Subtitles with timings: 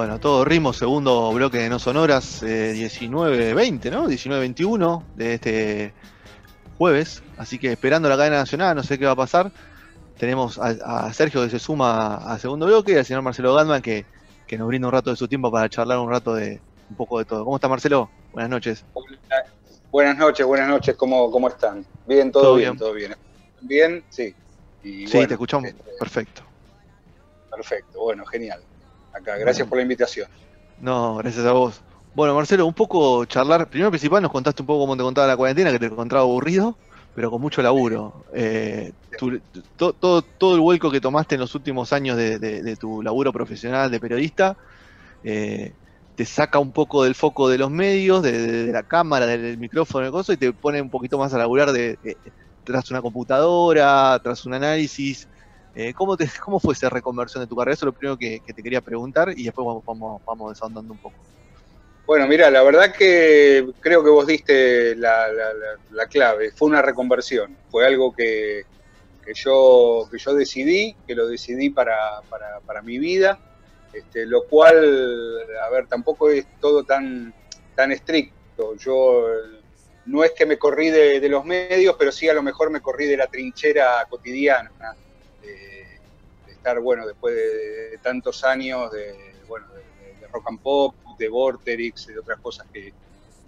[0.00, 4.08] Bueno, todo ritmo, segundo bloque de No Sonoras, eh, 19-20, ¿no?
[4.08, 5.92] 19-21 de este
[6.78, 7.22] jueves.
[7.36, 9.52] Así que esperando la cadena nacional, no sé qué va a pasar.
[10.16, 10.68] Tenemos a,
[11.08, 14.06] a Sergio que se suma al segundo bloque y al señor Marcelo Gatman que,
[14.46, 17.18] que nos brinda un rato de su tiempo para charlar un rato de un poco
[17.18, 17.44] de todo.
[17.44, 18.08] ¿Cómo está Marcelo?
[18.32, 18.82] Buenas noches.
[19.90, 21.84] Buenas noches, buenas noches, ¿cómo, cómo están?
[22.06, 22.78] Bien, todo, Todo bien, bien.
[22.78, 23.14] todo bien.
[23.60, 24.04] ¿Bien?
[24.08, 24.34] Sí.
[24.82, 25.68] Y sí, bueno, te escuchamos.
[25.68, 26.42] este, Perfecto.
[27.50, 28.62] perfecto, bueno, genial.
[29.12, 30.28] Acá, gracias por la invitación.
[30.76, 31.80] No, gracias a vos.
[32.12, 33.68] Bueno, Marcelo, un poco charlar.
[33.68, 36.78] Primero principal, nos contaste un poco cómo te contaba la cuarentena, que te encontraba aburrido,
[37.14, 38.24] pero con mucho laburo.
[38.34, 38.92] Eh,
[39.76, 43.90] todo, el vuelco que tomaste en los últimos años de, de- de tu laburo profesional
[43.90, 44.56] de periodista
[45.22, 45.76] eh,
[46.14, 50.12] te saca un poco del foco de los medios, de, la cámara, del micrófono, del
[50.12, 51.98] coso, y te pone un poquito más a laburar de-
[52.64, 55.28] tras una computadora, tras un análisis.
[55.74, 57.74] Eh, ¿cómo, te, ¿Cómo fue esa reconversión de tu carrera?
[57.74, 60.98] Eso es lo primero que, te quería preguntar y después vamos, vamos, vamos desahondando un
[60.98, 61.24] poco.
[62.06, 66.50] Bueno, mira, la verdad que creo que vos diste la, la- la- la clave.
[66.50, 67.56] Fue una reconversión.
[67.68, 68.64] Fue algo que,
[69.22, 71.96] que yo, que yo decidí, que lo decidí para,
[72.28, 73.40] para, para mi vida.
[73.92, 74.76] Este, lo cual,
[75.64, 77.32] a ver, tampoco es todo tan,
[77.76, 78.74] tan estricto.
[78.76, 79.24] Yo
[80.06, 83.06] no es que me corrí de los medios, pero sí a lo mejor me corrí
[83.06, 84.72] de la trinchera cotidiana.
[86.60, 87.42] Estar, bueno, después de,
[87.90, 89.14] de tantos años de,
[89.46, 89.82] bueno, de,
[90.20, 92.92] de rock and pop, de Vorterix, de otras cosas que,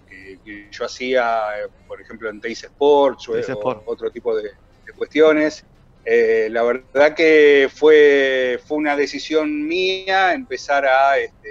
[0.05, 1.43] que- que yo hacía,
[1.87, 3.83] por ejemplo, en Teis Sports o, Sport.
[3.85, 5.63] otro tipo de, de cuestiones.
[6.03, 11.49] Eh, la verdad que fue, fue una decisión mía empezar a, este,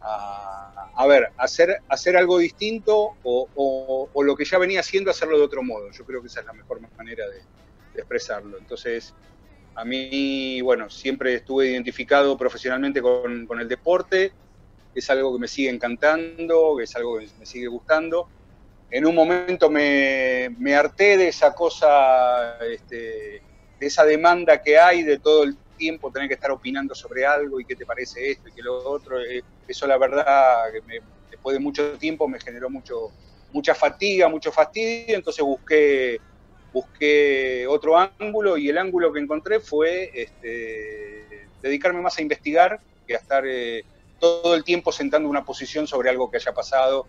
[0.00, 5.10] a, a ver, hacer, hacer algo distinto o, o- o lo que ya venía haciendo,
[5.10, 5.88] hacerlo de otro modo.
[5.92, 7.36] Yo creo que esa es la mejor manera de,
[7.92, 8.58] de expresarlo.
[8.58, 9.14] Entonces,
[9.74, 14.34] a mí, bueno, siempre estuve identificado profesionalmente con, el deporte,
[14.94, 18.30] es algo que me sigue encantando, es algo que me sigue gustando.
[18.90, 23.44] En un momento me, me harté de esa cosa, este,
[23.78, 27.60] de esa demanda que hay de todo el tiempo tener que estar opinando sobre algo
[27.60, 29.20] y qué te parece esto y qué lo otro.
[29.20, 31.00] Eh, Eso la verdad, que me-
[31.30, 33.14] después de mucho tiempo me generó mucho,
[33.50, 36.22] mucha fatiga, mucho fastidio, entonces busqué,
[36.72, 43.14] busqué otro ángulo y el ángulo que encontré fue este, dedicarme más a investigar que
[43.14, 43.84] a estar eh,
[44.18, 47.06] todo el tiempo sentando una posición sobre algo que haya pasado,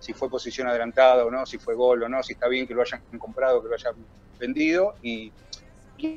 [0.00, 2.74] si fue posición adelantada o no, si fue gol o no, si está bien que
[2.74, 3.94] lo hayan comprado, que lo hayan
[4.38, 4.94] vendido.
[5.02, 5.32] Y,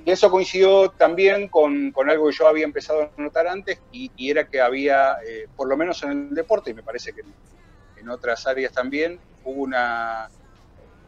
[0.05, 4.47] eso coincidió también con, algo que yo había empezado a notar antes y, y era
[4.47, 7.33] que había, eh, por lo menos en el deporte, y me parece que en,
[7.97, 10.29] en otras áreas también, hubo una,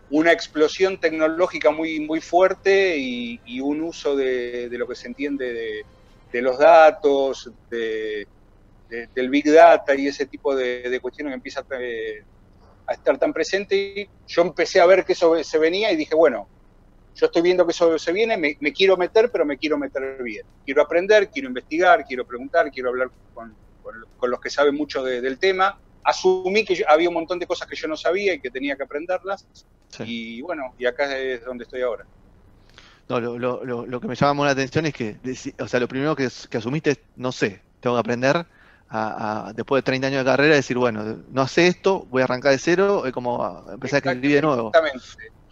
[0.10, 5.86] una explosión tecnológica muy, muy fuerte y, un uso de, lo que se entiende
[6.32, 8.28] de, los datos, de,
[8.90, 11.62] de- del Big Data y ese tipo de, cuestiones que empieza
[12.88, 13.76] a, estar tan presente.
[13.76, 16.50] Y yo empecé a ver que eso se venía y dije, bueno,
[17.14, 20.44] yo estoy viendo que eso se viene, me, quiero meter, pero me quiero meter bien.
[20.66, 25.22] Quiero aprender, quiero investigar, quiero preguntar, quiero hablar con, con- los que saben mucho de-
[25.22, 25.78] del tema.
[26.10, 28.76] Asumí que yo- había un montón de cosas que yo no sabía y que tenía
[28.76, 29.48] que aprenderlas.
[29.90, 30.04] Sí.
[30.08, 32.06] Y bueno, y acá es donde estoy ahora.
[33.08, 35.20] No, lo, lo, lo, lo que me llama la atención es que,
[35.60, 38.36] o sea, lo primero que, que asumiste es, no sé, tengo que aprender
[38.88, 42.26] a, a- después de 30 años de carrera, decir, bueno, no sé esto, voy a
[42.26, 44.68] arrancar de cero, es como a empezar a escribir de nuevo.
[44.70, 45.06] Exactamente,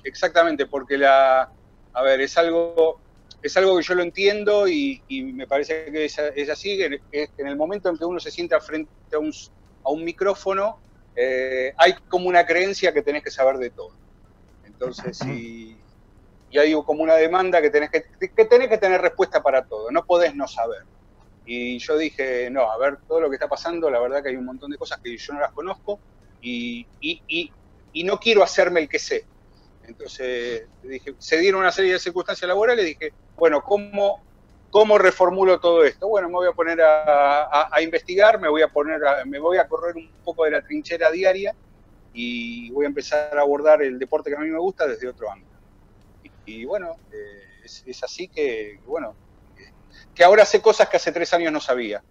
[0.04, 1.50] exactamente, porque la,
[1.94, 3.02] a ver, es algo,
[3.42, 6.78] es algo que yo lo entiendo y, y me parece que es, es así,
[7.12, 9.32] que en el momento en que uno se sienta frente a un,
[9.88, 10.80] a un micrófono,
[11.16, 13.92] eh, hay como una creencia que tenés que saber de todo.
[14.66, 15.78] Entonces, y,
[16.52, 19.90] y hay como una demanda que tenés que, que tenés que tener respuesta para todo,
[19.92, 20.84] no podés no saber.
[21.46, 24.36] Y yo dije, no, a ver, todo lo que está pasando, la verdad que hay
[24.36, 25.98] un montón de cosas que yo no las conozco
[26.42, 27.52] y, y, y,
[27.94, 29.26] y no quiero hacerme el que sé.
[29.88, 34.22] Entonces dije, se dieron una serie de circunstancias laborales y dije, bueno, ¿cómo,
[34.70, 36.08] cómo reformulo todo esto?
[36.10, 39.40] Bueno, me voy a poner a, a- a investigar, me voy a poner a- me
[39.40, 41.56] voy a correr un poco de la trinchera diaria
[42.14, 45.32] y voy a empezar a abordar el deporte que a mí me gusta desde otro
[45.32, 45.60] ángulo.
[46.46, 49.18] Y, bueno, eh, es, así que, bueno,
[49.56, 49.74] eh,
[50.14, 52.04] que ahora sé cosas que hace tres años no sabía.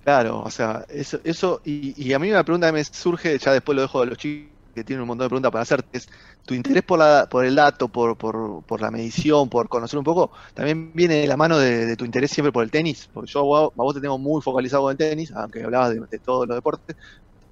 [0.00, 3.74] Claro, o sea, eso, eso y, a mí una pregunta que me surge, ya después
[3.74, 6.06] lo dejo de los chicos que tienen un montón de preguntas para hacerte, es
[6.44, 10.04] tu interés por, la, por el dato, por, por, por la medición, por conocer un
[10.04, 13.30] poco, también viene de la mano de, de tu interés siempre por el tenis, porque
[13.32, 16.46] yo a vos te tengo muy focalizado con el tenis, aunque hablabas de, de todos
[16.48, 16.96] los deportes,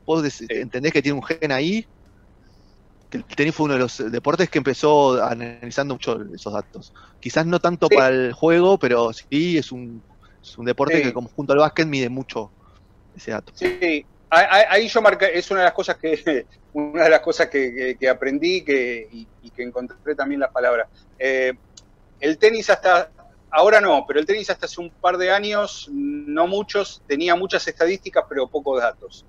[0.06, 1.84] vos des- entendés que tiene un gen ahí,
[3.10, 6.92] que el tenis fue uno de los deportes que empezó analizando mucho esos datos.
[7.20, 7.96] Quizás no tanto Sí.
[7.96, 10.02] para el juego, pero sí es un,
[10.42, 11.02] es un deporte Sí.
[11.02, 12.54] que como junto al básquet mide mucho
[13.14, 13.52] ese dato.
[13.54, 14.06] Sí,
[14.38, 18.08] ahí- yo marca, es una de las cosas que, una de las cosas que, que-
[18.08, 20.88] aprendí que, y, que encontré también las palabras.
[21.18, 21.52] Eh,
[22.20, 23.12] el tenis hasta,
[23.50, 27.66] ahora no, pero el tenis hasta hace un par de años, no muchos, tenía muchas
[27.68, 29.26] estadísticas, pero pocos datos.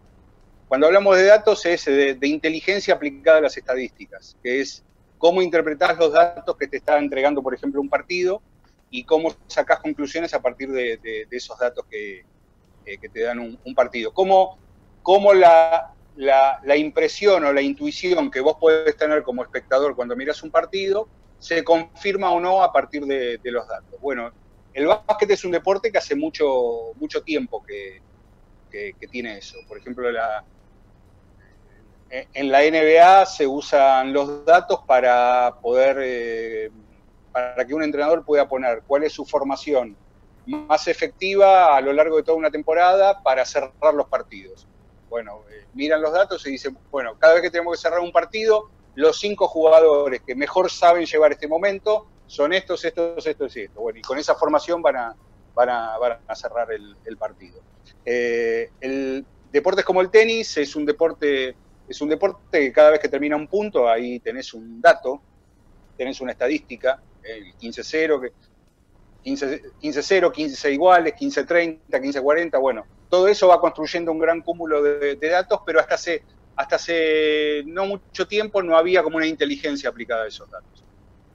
[0.68, 4.84] Cuando hablamos de datos es de, inteligencia aplicada a las estadísticas, que es
[5.18, 8.44] cómo interpretás los datos que te está entregando, por ejemplo, un partido
[8.90, 11.00] y cómo sacás conclusiones a partir de
[11.32, 12.26] esos datos que,
[12.86, 14.12] eh, que te dan un, un partido.
[14.14, 14.60] Cómo,
[15.04, 15.84] cómo la,
[16.16, 21.12] la- impresión o la intuición que vos podés tener como espectador cuando miras un partido
[21.38, 24.00] se confirma o no a partir de, los datos.
[24.02, 24.32] Bueno,
[24.72, 28.00] el básquet es un deporte que hace mucho, mucho tiempo que,
[29.12, 29.60] tiene eso.
[29.68, 30.10] Por ejemplo,
[32.10, 36.70] en la NBA se usan los datos para poder, eh,
[37.32, 39.98] para que un entrenador pueda poner cuál es su formación
[40.46, 44.68] más efectiva a lo largo de toda una temporada para cerrar los partidos.
[45.13, 48.12] Bueno, eh, miran los datos y dicen, bueno, cada vez que tenemos que cerrar un
[48.12, 53.62] partido, los cinco jugadores que mejor saben llevar este momento son estos, estos, estos y
[53.62, 53.80] estos.
[53.80, 55.15] Bueno, y con esa formación van a,
[55.54, 57.62] van a, van a cerrar el, partido.
[58.04, 58.71] Eh,
[59.51, 61.56] deportes como el tenis es un deporte
[61.88, 65.21] es un deporte que cada vez que termina un punto, ahí tenés un dato,
[65.95, 68.33] tenés una estadística, el 15-0, que
[69.30, 72.83] 15-0, 15-6 iguales, 15-30, 15-40, bueno,
[73.13, 76.24] todo eso va construyendo un gran cúmulo de, datos, pero hasta hace,
[76.56, 80.83] hasta hace no mucho tiempo no había como una inteligencia aplicada a esos datos.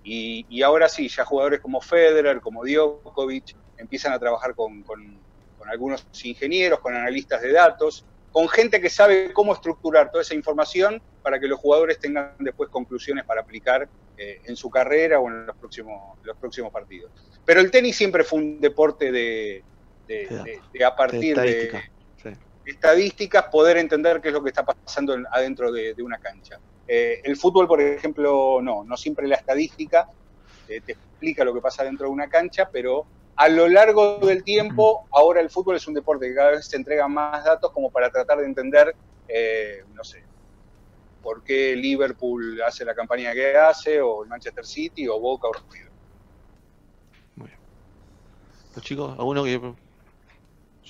[0.02, 5.20] Y, ahora sí, ya jugadores como Federer, como Djokovic, empiezan a trabajar con, con,
[5.56, 10.34] con algunos ingenieros, con analistas de datos, con gente que sabe cómo estructurar toda esa
[10.34, 15.28] información para que los jugadores tengan después conclusiones para aplicar eh, en su carrera o
[15.28, 17.12] en los próximos, los próximos partidos.
[17.44, 19.62] Pero el tenis siempre fue un deporte de,
[20.08, 21.82] de, de, de a partir de, estadística.
[22.22, 22.30] Sí.
[22.64, 26.58] estadísticas poder entender qué es lo que está pasando en, adentro de, una cancha.
[26.88, 30.08] Eh, el fútbol, por ejemplo, no, no siempre la estadística
[30.68, 33.06] eh, te explica lo que pasa dentro de una cancha, pero
[33.36, 36.76] a lo largo del tiempo, ahora el fútbol es un deporte que cada vez se
[36.76, 38.96] entregan más datos como para tratar de entender,
[39.28, 40.24] eh, no sé,
[41.22, 45.52] por qué Liverpool hace la campaña que hace, o el Manchester City, o Boca, o
[45.52, 45.90] River.
[47.36, 47.60] Muy bien.
[48.74, 49.87] Los chicos, ¿alguno que...?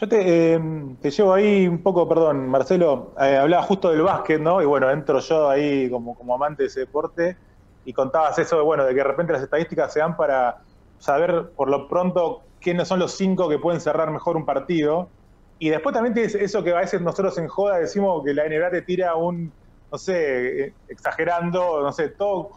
[0.01, 0.61] Yo te, eh,
[1.01, 4.63] te, llevo ahí un poco, perdón, Marcelo, eh, hablaba justo del básquet, ¿no?
[4.63, 7.37] Y bueno, entro yo ahí como, como amante de ese deporte
[7.83, 10.57] y contabas eso de, bueno, de que de repente las estadísticas se dan para
[10.99, 15.11] saber por lo pronto quiénes son los cinco que pueden cerrar mejor un partido.
[15.59, 18.71] Y después también tienes eso que a veces nosotros en joda decimos que la NBA
[18.71, 19.53] te tira un,
[19.91, 22.51] no sé, exagerando, no sé, todo,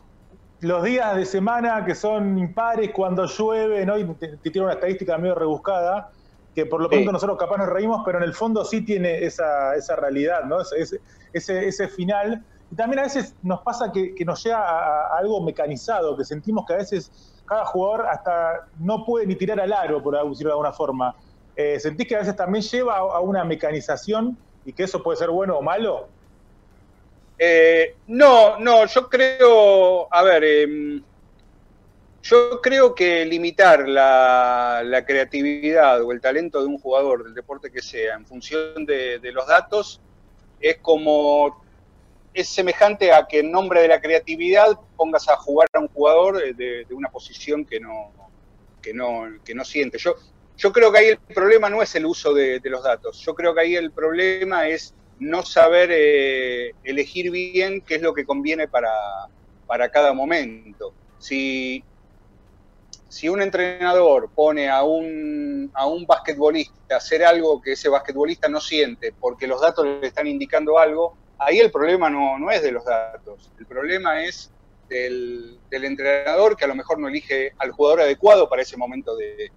[0.59, 3.97] los días de semana que son impares cuando llueve, ¿no?
[3.97, 6.11] Y te tira una estadística medio rebuscada,
[6.55, 7.13] que por lo pronto sí.
[7.13, 10.61] nosotros capaz nos reímos, pero en el fondo sí tiene esa, esa realidad, ¿no?
[10.61, 10.99] Ese,
[11.33, 12.43] ese, ese final.
[12.71, 16.25] Y también a veces nos pasa que, que nos llega a, a algo mecanizado, que
[16.25, 17.11] sentimos que a veces
[17.51, 21.13] cada jugador hasta no puede ni tirar al aro, por decirlo de alguna forma.
[21.53, 25.29] Eh, ¿Sentís que a veces también lleva a, una mecanización y que eso puede ser
[25.29, 26.07] bueno o malo?
[27.37, 31.01] Eh, no, no, yo creo, a ver, eh,
[32.23, 37.81] yo creo que limitar la, creatividad o el talento de un jugador del deporte que
[37.81, 40.01] sea en función de, los datos
[40.59, 41.63] es como
[42.33, 46.55] es semejante a que en nombre de la creatividad pongas a jugar a un jugador
[46.55, 48.13] de, de una posición que no,
[48.81, 49.97] que no, que no siente.
[49.97, 50.15] Yo,
[50.57, 53.33] yo creo que ahí el problema no es el uso de, de los datos, yo
[53.35, 58.25] creo que ahí el problema es no saber eh, elegir bien qué es lo que
[58.25, 58.91] conviene para,
[59.67, 60.93] para cada momento.
[61.19, 61.83] Si,
[63.09, 68.47] si un entrenador pone a un, a un basquetbolista a hacer algo que ese basquetbolista
[68.47, 72.61] no siente porque los datos le están indicando algo, ahí el problema no, no es
[72.61, 74.51] de los datos, el problema es
[74.87, 79.15] del, del, entrenador que a lo mejor no elige al jugador adecuado para ese momento
[79.15, 79.51] de,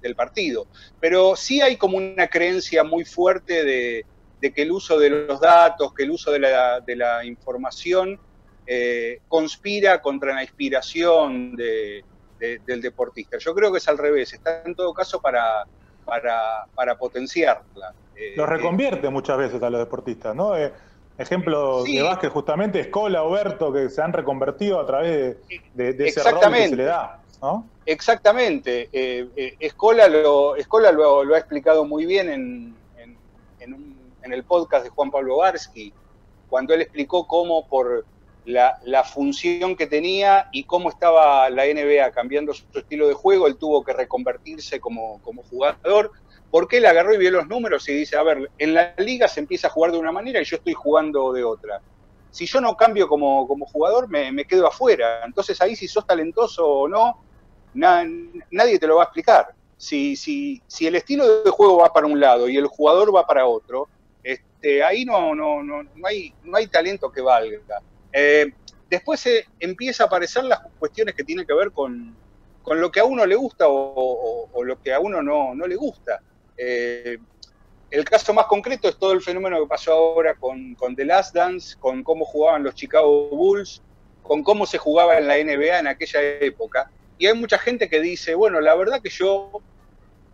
[0.00, 0.66] del partido.
[1.00, 4.06] Pero sí hay como una creencia muy fuerte de,
[4.40, 8.18] de, que el uso de los datos, que el uso de la, de la información
[8.66, 12.04] eh, conspira contra la inspiración de,
[12.38, 13.38] del deportista.
[13.38, 15.64] Yo creo que es al revés, está en todo caso para,
[16.04, 17.92] para, para potenciarla.
[18.16, 20.56] Eh, los reconvierte muchas veces a los deportistas, ¿no?
[20.56, 20.72] Eh,
[21.18, 25.36] ejemplo de básquet, justamente, Escola, Oberto, que se han reconvertido a través
[25.74, 27.20] de, ese rol que se le da.
[27.42, 27.66] ¿no?
[27.86, 28.88] Exactamente.
[28.92, 32.74] Eh, Escola, lo, Escola lo, ha explicado muy bien en,
[33.60, 35.90] en, el podcast de Juan Pablo Barsky,
[36.50, 38.04] cuando él explicó cómo por
[38.48, 43.56] la, función que tenía y cómo estaba la NBA cambiando su estilo de juego, él
[43.56, 46.12] tuvo que reconvertirse como, como jugador
[46.50, 49.40] porque él agarró y vio los números y dice, a ver, en la liga se
[49.40, 51.82] empieza a jugar de una manera y yo estoy jugando de otra.
[52.30, 55.24] Si yo no cambio como, jugador, me, quedo afuera.
[55.26, 57.22] Entonces ahí si sos talentoso o no,
[57.74, 59.48] nadie te lo va a explicar.
[59.76, 63.26] Si, si, si el estilo de juego va para un lado y el jugador va
[63.26, 63.88] para otro,
[64.22, 67.82] este, ahí no, no, no, no, hay, no hay talento que valga.
[68.12, 68.52] Eh,
[68.88, 72.16] después se empieza a aparecer las cuestiones que tienen que ver con,
[72.66, 76.20] lo que a uno le gusta o, lo que a uno no, no le gusta.
[76.56, 77.18] Eh,
[77.90, 81.76] el caso más concreto es todo el fenómeno que pasó ahora con, The Last Dance,
[81.78, 83.82] con cómo jugaban los Chicago Bulls,
[84.22, 86.90] con cómo se jugaba en la NBA en aquella época.
[87.16, 89.62] Y hay mucha gente que dice, bueno, la verdad que yo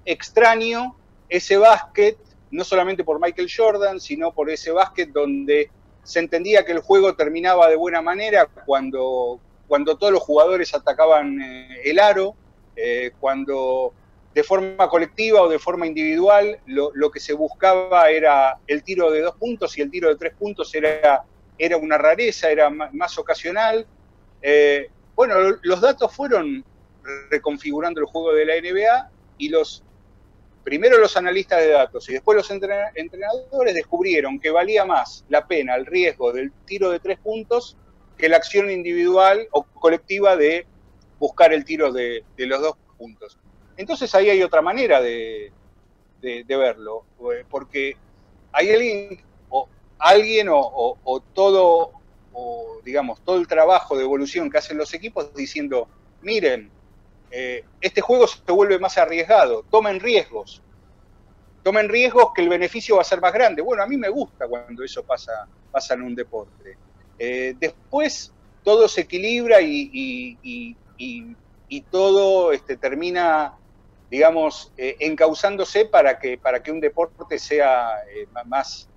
[0.05, 0.97] extraño
[1.29, 2.19] ese básquet,
[2.51, 5.71] no solamente por Michael Jordan, sino por ese básquet donde
[6.05, 11.41] se entendía que el juego terminaba de buena manera cuando, cuando todos los jugadores atacaban
[11.41, 12.35] eh, el aro,
[12.77, 13.93] eh, cuando
[14.35, 19.21] de forma colectiva o de forma individual, lo, que se buscaba era el tiro de
[19.21, 21.23] dos puntos y el tiro de tres puntos era,
[21.57, 23.87] era una rareza, era más, ocasional.
[24.43, 26.65] Eh, bueno, los datos fueron
[27.31, 29.85] reconfigurando el juego de la NBA y los
[30.65, 35.77] primero los analistas de datos y después los entrenadores descubrieron que valía más la pena,
[35.77, 37.77] el riesgo del tiro de tres puntos
[38.17, 40.67] que la acción individual o colectiva de
[41.19, 43.39] buscar el tiro de los dos puntos.
[43.77, 45.53] Entonces ahí hay otra manera de,
[46.21, 47.97] verlo, eh, porque
[48.53, 49.69] hay alguien o,
[49.99, 51.93] alguien o, todo,
[52.33, 55.89] o digamos, todo el trabajo de evolución que hacen los equipos diciendo,
[56.23, 56.71] miren,
[57.37, 60.63] eh, este juego se vuelve más arriesgado, tomen riesgos,
[61.65, 63.61] tomen riesgos que el beneficio va a ser más grande.
[63.61, 66.77] Bueno, a mí me gusta cuando eso pasa, pasa en un deporte.
[67.19, 70.77] Eh, después todo se equilibra y,
[71.91, 73.55] todo este, termina
[74.09, 77.97] digamos, eh, encauzándose para que, para que un deporte sea
[78.47, 78.89] más,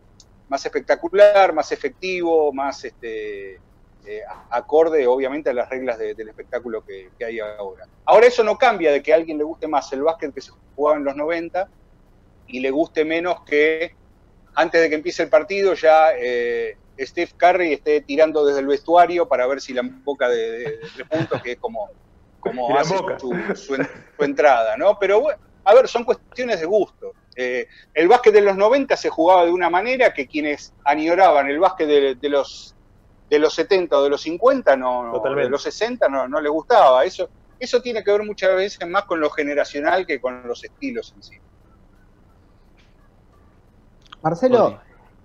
[0.48, 3.60] más espectacular, más efectivo, más este,
[4.08, 7.86] eh, acorde, obviamente, a las reglas del espectáculo que, hay ahora.
[8.06, 10.52] Ahora eso no cambia de que a alguien le guste más el básquet que se
[10.76, 11.68] jugaba en los 90
[12.48, 13.96] y le guste menos que
[14.56, 16.12] antes de que empiece el partido ya
[16.98, 21.42] Steve Curry esté tirando desde el vestuario para ver si la boca de, de puntos,
[21.44, 21.90] que es como
[22.40, 22.96] como hace
[23.56, 23.86] su,
[24.20, 24.98] entrada, ¿no?
[25.00, 27.14] Pero bueno, a ver, son cuestiones de gusto.
[27.36, 31.60] Eh, el básquet de los 90 se jugaba de una manera que quienes añoraban el
[31.60, 31.88] básquet
[32.20, 32.76] de, los
[33.30, 37.04] de los 70 o de los 50, no, de los 60 no, no les gustaba.
[37.04, 37.30] Eso,
[37.60, 41.24] eso tiene que ver muchas veces más con lo generacional que con los estilos en
[41.24, 41.36] sí.
[44.22, 44.80] Marcelo,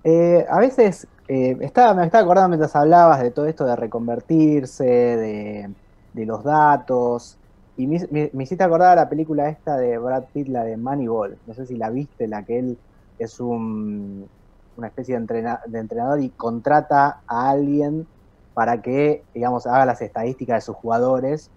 [0.04, 4.84] eh, a veces eh, estaba, me estaba acordando mientras hablabas de todo esto de reconvertirse,
[4.84, 5.70] de,
[6.12, 7.38] de los datos.
[7.76, 11.38] Y me, me, hiciste acordar la película esta de Brad Pitt, la de Moneyball.
[11.46, 12.78] No sé si la viste, la que él
[13.18, 14.28] es un,
[14.76, 18.06] una especie de, entrenador y contrata a alguien
[18.54, 21.50] para que, digamos, haga las estadísticas de sus jugadores.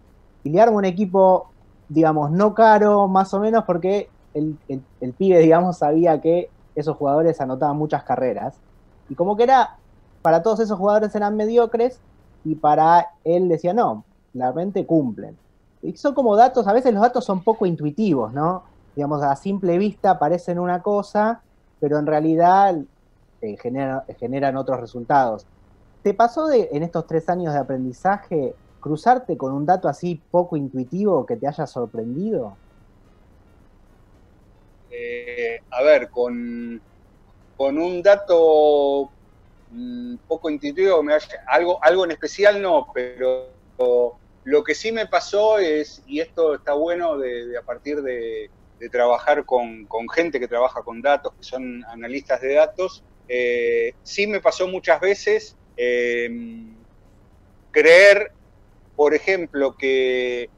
[0.43, 1.49] Y le arma un equipo,
[1.89, 7.77] digamos, no caro, más o menos, porque el pibe, digamos, sabía que esos jugadores anotaban
[7.77, 8.55] muchas carreras.
[9.09, 9.77] Y como que era,
[10.21, 11.99] para todos esos jugadores eran mediocres,
[12.43, 14.03] y para él decía, no,
[14.33, 15.37] realmente cumplen.
[15.81, 18.63] Y son como datos, a veces los datos son poco intuitivos, ¿no?
[18.95, 21.41] Digamos, a simple vista parecen una cosa,
[21.79, 22.75] pero en realidad
[23.53, 25.45] eh, generan, otros resultados.
[26.03, 31.25] ¿Te pasó en estos tres años de aprendizaje cruzarte con un dato así poco intuitivo
[31.25, 32.55] que te haya sorprendido?
[34.91, 36.79] Eh, a ver, con,
[37.57, 39.09] con un dato
[39.71, 41.13] mm, poco intuitivo, me
[41.47, 43.55] algo, algo en especial no, pero
[44.45, 48.49] lo que sí me pasó es, y esto está bueno de, a partir de,
[48.91, 54.39] trabajar con, gente que trabaja con datos, que son analistas de datos, eh, sí me
[54.39, 56.29] pasó muchas veces eh,
[57.71, 58.31] creer,
[58.95, 60.49] por ejemplo, que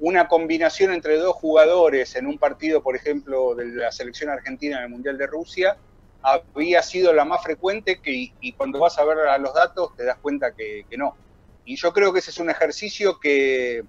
[0.00, 4.84] una combinación entre dos jugadores en un partido, por ejemplo, de la selección argentina en
[4.84, 5.76] el Mundial de Rusia,
[6.22, 10.04] había sido la más frecuente que, y cuando vas a ver a los datos te
[10.04, 11.16] das cuenta que no.
[11.66, 13.84] Y yo creo que ese es un ejercicio que,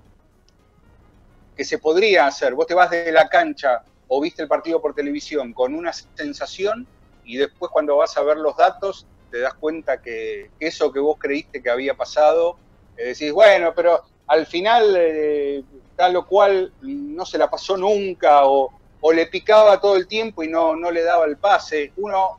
[1.55, 2.53] que se podría hacer.
[2.53, 6.87] Vos te vas de la cancha o viste el partido por televisión con una sensación
[7.25, 11.17] y después cuando vas a ver los datos te das cuenta que eso que vos
[11.19, 12.57] creíste que había pasado,
[12.95, 15.63] eh, decís, bueno, pero al final eh,
[15.95, 20.43] tal o cual no se la pasó nunca o, o, le picaba todo el tiempo
[20.43, 21.91] y no, no le daba el pase.
[21.97, 22.37] Uno,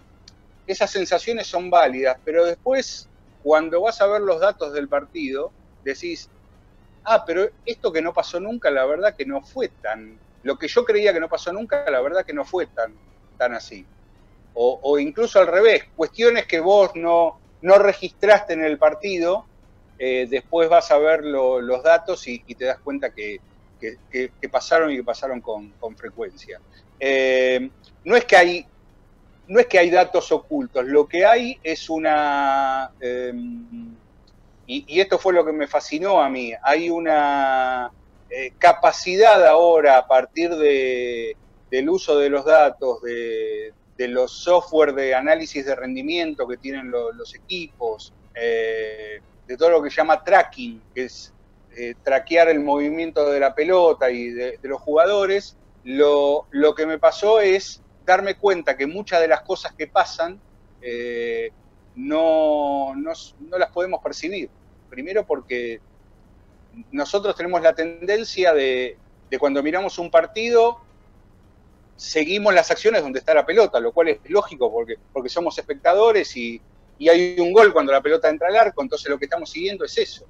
[0.67, 3.09] esas sensaciones son válidas, pero después
[3.43, 5.53] cuando vas a ver los datos del partido,
[5.85, 6.29] decís,
[7.05, 10.69] ah, pero esto que no pasó nunca, la verdad que no fue tan, lo que
[10.69, 12.95] yo creía que no pasó nunca, la verdad que no fue tan,
[13.39, 13.87] tan así.
[14.59, 19.45] O, incluso al revés, cuestiones que vos no, no registraste en el partido,
[19.99, 23.41] eh, después vas a ver los datos y, te das cuenta que,
[24.51, 26.59] pasaron y que pasaron con, frecuencia.
[26.99, 27.69] Eh,
[28.05, 28.67] no es que hay
[29.49, 33.95] no es que hay datos ocultos, lo que hay es una em,
[34.67, 37.91] y, esto fue lo que me fascinó a mí, hay una
[38.29, 41.37] eh, capacidad ahora a partir de,
[41.71, 47.35] del uso de los datos, de, los software de análisis de rendimiento que tienen los
[47.35, 51.33] equipos, eh, de todo lo que se llama tracking, que es
[51.77, 56.99] eh, traquear el movimiento de la pelota y de, los jugadores, lo, lo, que me
[56.99, 60.41] pasó es darme cuenta que muchas de las cosas que pasan
[61.97, 63.13] no, no,
[63.59, 64.51] las podemos percibir.
[64.89, 65.81] Primero porque
[66.93, 68.99] nosotros tenemos la tendencia de,
[69.41, 70.81] cuando miramos un partido,
[71.97, 76.37] seguimos las acciones donde está la pelota, lo cual es lógico porque, porque somos espectadores
[76.37, 76.61] y,
[76.99, 79.99] hay un gol cuando la pelota entra al arco, entonces lo que estamos siguiendo es
[79.99, 80.25] eso.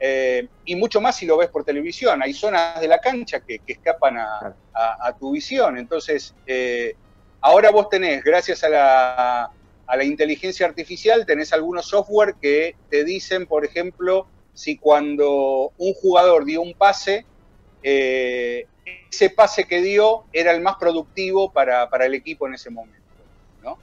[0.00, 3.60] Eh, y mucho más si lo ves por televisión, hay zonas de la cancha que,
[3.66, 5.76] escapan a, tu visión.
[5.76, 6.94] Entonces, eh,
[7.42, 9.50] ahora vos tenés, gracias a la,
[9.88, 15.94] a la inteligencia artificial tenés algunos software que te dicen, por ejemplo, si cuando un
[15.94, 17.24] jugador dio un pase,
[17.82, 18.66] eh,
[19.10, 22.98] ese pase que dio era el más productivo para, el equipo en ese momento.
[23.62, 23.78] ¿no?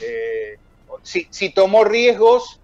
[0.00, 0.56] Eh,
[1.02, 2.60] si, tomó riesgos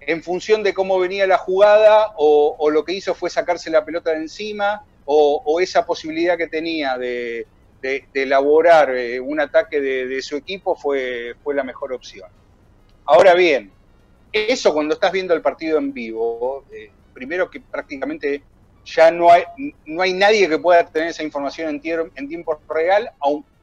[0.00, 4.10] en función de cómo venía la jugada o, lo que hizo fue sacarse la pelota
[4.10, 7.46] de encima o esa posibilidad que tenía de,
[7.80, 12.28] de, elaborar eh, un ataque de, su equipo fue, fue la mejor opción.
[13.04, 13.70] Ahora bien,
[14.32, 18.42] eso cuando estás viendo el partido en vivo, eh, primero que prácticamente
[18.94, 19.44] ya no hay,
[19.84, 23.10] no hay nadie que pueda tener esa información en, en tiempo real,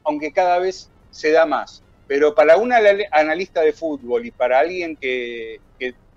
[0.04, 1.82] aunque cada vez se da más.
[2.06, 5.60] Pero para un analista de fútbol y para alguien que,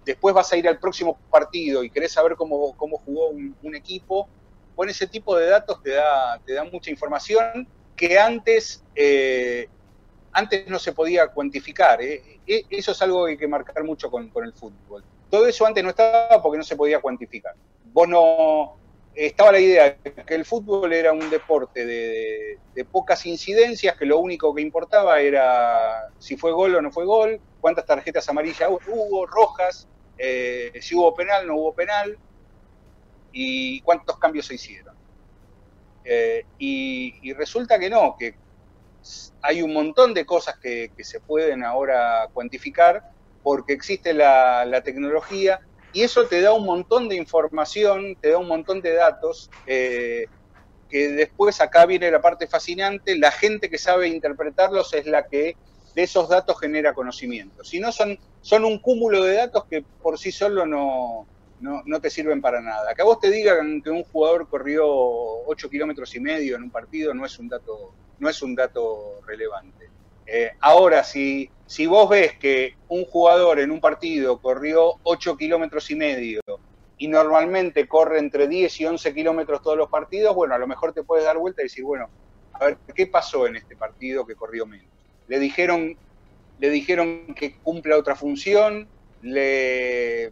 [0.06, 4.28] después vas a ir al próximo partido y querés saber cómo, cómo jugó un, equipo,
[4.76, 9.68] con ese tipo de datos te da, te da mucha información que antes, eh,
[10.32, 12.02] antes no se podía cuantificar.
[12.02, 12.40] Eh.
[12.48, 15.04] E, eso es algo que hay que marcar mucho con, el fútbol.
[15.30, 17.56] Todo eso antes no estaba porque no se podía cuantificar.
[17.92, 18.78] Vos no.
[19.16, 22.58] Estaba la idea de que el fútbol era un deporte de,
[22.92, 27.42] pocas incidencias, que lo único que importaba era si fue gol o no fue gol,
[27.60, 32.18] cuántas tarjetas amarillas hubo, rojas, eh, si hubo penal, no hubo penal,
[33.34, 34.96] y cuántos cambios se hicieron.
[36.04, 38.36] Eh, y, resulta que no, que
[39.42, 43.12] hay un montón de cosas que, se pueden ahora cuantificar
[43.44, 45.60] porque existe la, tecnología
[45.92, 50.28] y eso te da un montón de información, te da un montón de datos, eh,
[50.90, 55.56] que después acá viene la parte fascinante, la gente que sabe interpretarlos es la que
[55.96, 57.64] de esos datos genera conocimiento.
[57.64, 61.28] Si no, son, son un cúmulo de datos que por sí solo no,
[61.60, 62.94] no, te sirven para nada.
[62.96, 66.72] Que a vos te digan que un jugador corrió 8 kilómetros y medio en un
[66.72, 69.90] partido no es un dato, no es un dato relevante.
[70.32, 75.90] Eh, ahora, si, si vos ves que un jugador en un partido corrió 8 kilómetros
[75.90, 76.42] y medio
[77.00, 80.94] y normalmente corre entre 10 y 11 kilómetros todos los partidos, bueno, a lo mejor
[80.94, 82.10] te puedes dar vuelta y decir, bueno,
[82.54, 84.88] a ver, ¿qué pasó en este partido que corrió menos?
[85.28, 85.98] Le dijeron,
[86.60, 88.88] le dijeron que cumpla otra función,
[89.24, 90.32] le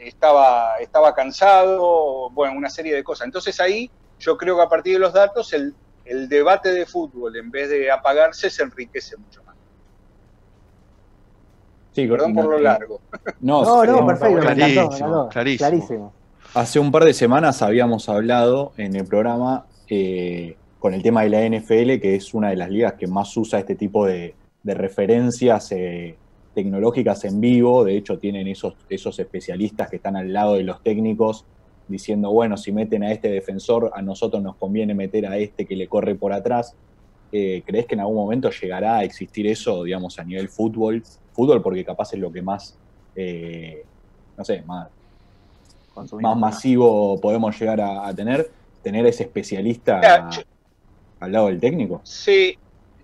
[0.00, 3.26] estaba, estaba cansado, bueno, una serie de cosas.
[3.26, 7.50] Entonces ahí yo creo que a partir de los datos el, debate de fútbol, en
[7.50, 9.54] vez de apagarse, se enriquece mucho más.
[11.92, 13.00] Sí, Perdón por lo largo.
[13.40, 16.12] No, no, perfecto, clarísimo, clarísimo.
[16.54, 21.30] Hace un par de semanas habíamos hablado en el programa eh, con el tema de
[21.30, 25.72] la NFL, que es una de las ligas que más usa este tipo de, referencias
[25.72, 26.16] eh,
[26.54, 30.82] tecnológicas en vivo, de hecho tienen esos, esos especialistas que están al lado de los
[30.82, 31.44] técnicos
[31.86, 35.76] diciendo, bueno, si meten a este defensor, a nosotros nos conviene meter a este que
[35.76, 36.76] le corre por atrás.
[37.30, 41.02] Eh, ¿Crees que en algún momento llegará a existir eso, digamos, a nivel fútbol?
[41.32, 42.78] Fútbol porque capaz es lo que más,
[43.14, 43.86] eh,
[44.36, 44.88] no sé, más,
[46.20, 48.50] más masivo podemos llegar a, tener.
[48.82, 50.42] tener ese especialista Mira, yo-
[51.20, 52.02] al lado del técnico.
[52.04, 52.56] Sí,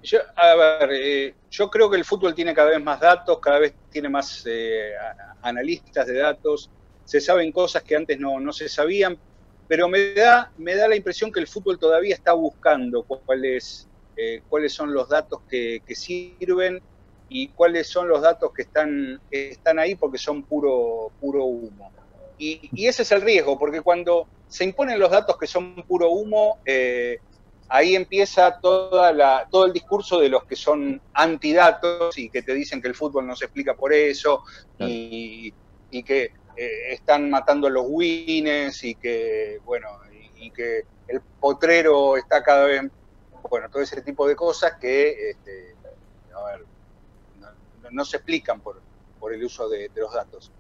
[0.03, 3.59] yo, a ver, eh, yo creo que el fútbol tiene cada vez más datos, cada
[3.59, 6.71] vez tiene más eh, a- analistas de datos,
[7.11, 9.19] se saben cosas que antes no, no se sabían,
[9.67, 14.43] pero me da, me da la impresión que el fútbol todavía está buscando cuáles, eh,
[14.49, 16.81] cuáles son los datos que, que sirven
[17.29, 21.91] y cuáles son los datos que están, están ahí porque son puro, puro humo.
[22.39, 26.11] Y, y ese es el riesgo, porque cuando se imponen los datos que son puro
[26.11, 27.19] humo, eh,
[27.69, 32.55] ahí empieza toda la, todo el discurso de los que son antidatos y que te
[32.55, 34.45] dicen que el fútbol no se explica por eso
[34.79, 35.53] y,
[35.91, 39.89] y que eh, están matando a los winners y que, bueno,
[40.37, 42.83] y, que el potrero está cada vez,
[43.49, 45.75] bueno, todo ese tipo de cosas que, este,
[46.35, 46.65] a ver,
[47.91, 48.81] no, se explican por,
[49.19, 50.51] por el uso de, los datos.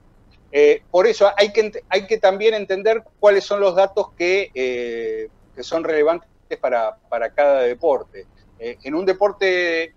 [0.52, 5.28] Eh, por eso hay que, hay que también entender cuáles son los datos que, eh,
[5.54, 6.28] que son relevantes
[6.60, 8.26] para, para cada deporte.
[8.58, 9.94] Eh, en un deporte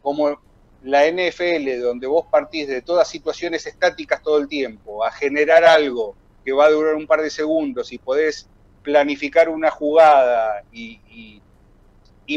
[0.00, 0.40] como
[0.80, 6.18] la NFL, donde vos partís de todas situaciones estáticas todo el tiempo, a generar algo
[6.44, 8.50] que va a durar un par de segundos y podés
[8.82, 11.42] planificar una jugada y, y-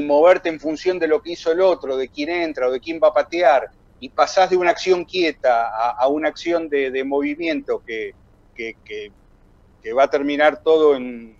[0.01, 2.99] moverte en función de lo que hizo el otro, de quién entra o de quién
[3.03, 7.81] va a patear, y pasás de una acción quieta a, una acción de, de movimiento
[7.85, 8.13] que,
[8.55, 9.13] que- que-
[9.93, 11.37] va a terminar todo en,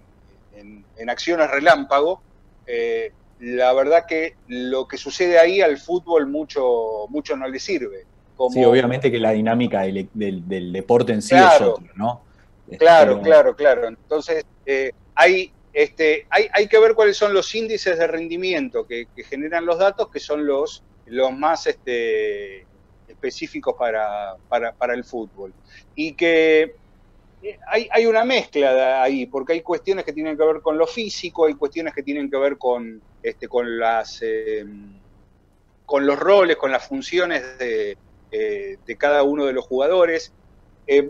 [0.52, 2.24] en- en acciones relámpago,
[2.66, 8.06] eh, la verdad que lo que sucede ahí al fútbol mucho, mucho no le sirve.
[8.36, 11.73] Como- Sí, obviamente que la dinámica del, del- del deporte en sí es Claro.
[11.73, 12.23] otra, ¿no?
[12.77, 13.88] Claro, Pero- claro, claro.
[13.88, 19.08] Entonces, eh, hay, este, hay, hay que ver cuáles son los índices de rendimiento que,
[19.15, 22.62] que generan los datos, que son los, los más este,
[23.08, 25.51] específicos para, para, para el fútbol.
[25.95, 26.75] Y que
[27.43, 30.86] eh, hay, hay una mezcla ahí, porque hay cuestiones que tienen que ver con lo
[30.88, 34.65] físico, hay cuestiones que tienen que ver con, este, con, las, eh,
[35.86, 37.97] con los roles, con las funciones de,
[38.31, 40.34] eh, de cada uno de los jugadores.
[40.88, 41.10] Eh,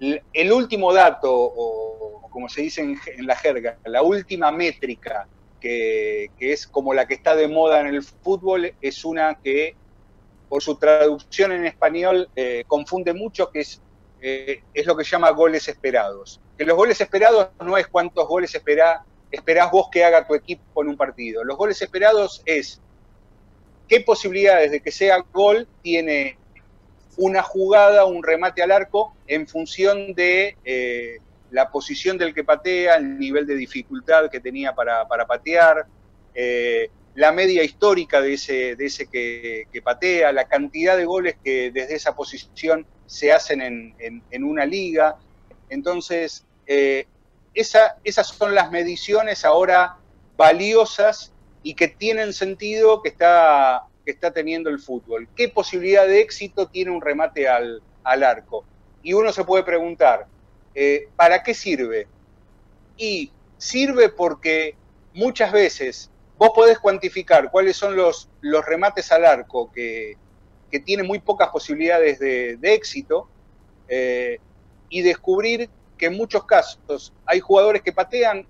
[0.00, 5.26] el último dato, o, como se dice en, la jerga, la última métrica
[5.60, 9.74] que, que es como la que está de moda en el fútbol, es una que
[10.48, 12.30] por su traducción en español
[12.68, 13.82] confunde mucho, que es,
[14.20, 16.40] es lo que llama goles esperados.
[16.56, 20.82] Que los goles esperados no es cuántos goles espera, esperás vos que haga tu equipo
[20.82, 21.44] en un partido.
[21.44, 22.82] Los goles esperados es
[23.86, 26.38] qué posibilidades de que sea gol tiene
[27.16, 32.96] una jugada, un remate al arco, en función de eh, la posición del que patea,
[32.96, 35.86] el nivel de dificultad que tenía para, para patear,
[36.34, 41.36] eh, la media histórica de ese, de ese que, que patea, la cantidad de goles
[41.42, 43.96] que desde esa posición se hacen en,
[44.30, 45.16] en- una liga.
[45.68, 47.06] Entonces, eh,
[47.54, 49.96] esa- esas son las mediciones ahora
[50.36, 51.32] valiosas
[51.62, 55.28] y que tienen sentido que está, que está teniendo el fútbol.
[55.36, 58.64] ¿Qué posibilidad de éxito tiene un remate al, al arco?
[59.02, 60.26] Y uno se puede preguntar,
[60.74, 62.06] eh, ¿para qué sirve?
[62.96, 64.76] Y sirve porque
[65.14, 70.16] muchas veces vos podés cuantificar cuáles son los, los remates al arco que,
[70.70, 73.28] que tienen muy pocas posibilidades de, de éxito
[73.88, 74.38] eh,
[74.88, 78.46] y descubrir que en muchos casos hay jugadores que patean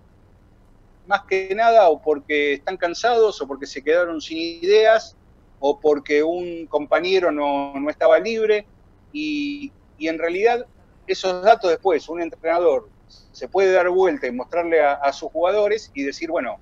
[1.06, 5.16] más que nada o porque están cansados o porque se quedaron sin ideas
[5.58, 8.66] o porque un compañero no, no estaba libre
[9.12, 10.66] y, y en realidad
[11.06, 12.88] esos datos después un entrenador
[13.32, 16.58] se puede dar vuelta y mostrarle a, a sus jugadores y decir, bueno,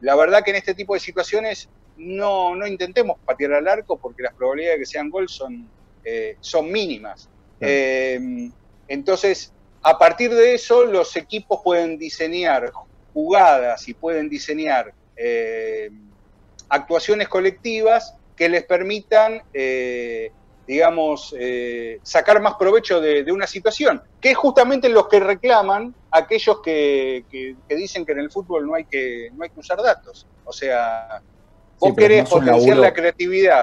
[0.00, 4.22] la verdad que en este tipo de situaciones no, no intentemos patear al arco porque
[4.22, 5.68] las probabilidades de que sean gol son,
[6.04, 7.28] eh, son mínimas.
[7.60, 8.50] Eh,
[8.88, 9.52] entonces,
[9.88, 12.72] a partir de eso, los equipos pueden diseñar
[13.12, 15.88] jugadas y pueden diseñar eh,
[16.68, 20.32] actuaciones colectivas que les permitan, eh,
[20.66, 25.94] digamos, eh, sacar más provecho de, de una situación, que es justamente lo que reclaman
[26.10, 29.60] aquellos que, que- que dicen que en el fútbol no hay que, no hay que
[29.60, 30.26] usar datos.
[30.42, 31.06] O sea,
[31.78, 33.62] vos Sí, querés no potenciar laburo- la creatividad.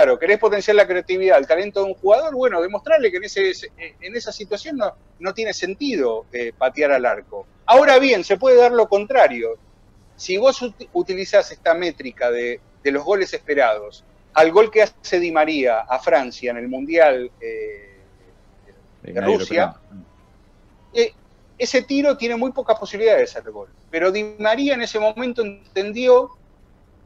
[0.00, 3.52] Claro, querés potenciar la creatividad, el talento de un jugador, bueno, demostrarle que en, ese,
[4.00, 7.46] en esa situación no, no tiene sentido eh, patear al arco.
[7.66, 9.58] Ahora bien, se puede dar lo contrario.
[10.16, 15.20] Si vos ut- utilizás esta métrica de, de los goles esperados, al gol que hace
[15.20, 18.00] Di María a Francia en el Mundial eh,
[19.02, 19.74] de Rusia,
[20.94, 21.12] eh,
[21.58, 23.68] ese tiro tiene muy pocas posibilidades de hacer gol.
[23.90, 26.30] Pero Di María en ese momento entendió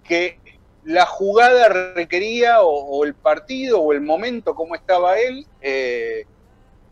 [0.04, 0.38] que
[0.84, 6.24] la jugada requería, o, el partido, o el momento como estaba él, eh,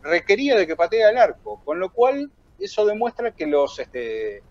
[0.01, 1.61] requería de que patee al arco.
[1.63, 4.41] Con lo cual, eso demuestra que los, este,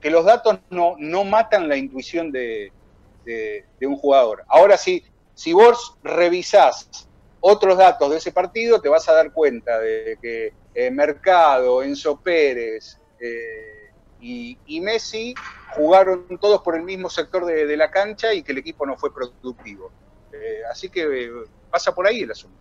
[0.00, 2.72] que los datos no, no matan la intuición de,
[3.24, 4.44] de, un jugador.
[4.48, 7.08] Ahora sí, si vos revisás
[7.40, 12.20] otros datos de ese partido, te vas a dar cuenta de que eh, Mercado, Enzo
[12.20, 13.79] Pérez eh,
[14.20, 15.34] y, Messi
[15.74, 19.12] jugaron todos por el mismo sector de, la cancha y que el equipo no fue
[19.12, 19.90] productivo.
[20.32, 21.30] Eh, así que
[21.70, 22.56] pasa por ahí el asunto.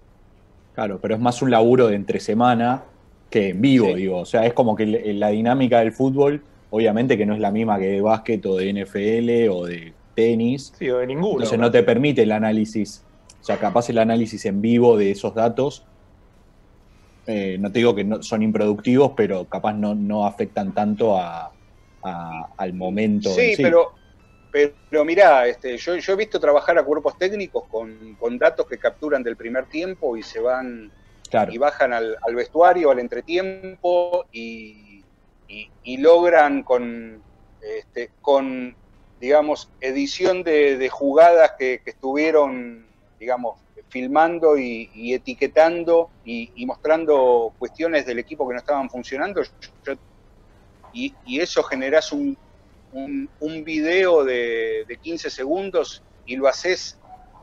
[0.76, 2.84] Claro, pero es más un laburo de entre semana
[3.30, 4.20] que en vivo, digo.
[4.20, 7.78] O sea, es como que la dinámica del fútbol, obviamente que no es la misma
[7.80, 10.74] que de básquet o de NFL o de tenis.
[10.78, 11.34] Sí, o de ninguno.
[11.34, 13.04] Entonces no te permite el análisis,
[13.42, 15.86] o sea, capaz el análisis en vivo de esos datos.
[17.32, 21.52] Eh, no te digo que no, son improductivos, pero capaz no, no afectan tanto a,
[22.02, 23.30] al momento.
[23.30, 23.94] Sí, pero
[24.52, 28.80] pero mirá, este, yo, yo, he visto trabajar a cuerpos técnicos con, con, datos que
[28.80, 30.92] capturan del primer tiempo y se van
[31.52, 35.04] y bajan al, vestuario, al entretiempo y,
[35.48, 37.22] y, logran con,
[37.62, 38.76] este, con,
[39.20, 42.88] digamos, edición de, jugadas que, estuvieron,
[43.20, 49.42] digamos, filmando y, etiquetando y, mostrando cuestiones del equipo que no estaban funcionando.
[50.94, 52.38] y, eso generas un,
[52.92, 56.98] un, video de, 15 segundos y lo haces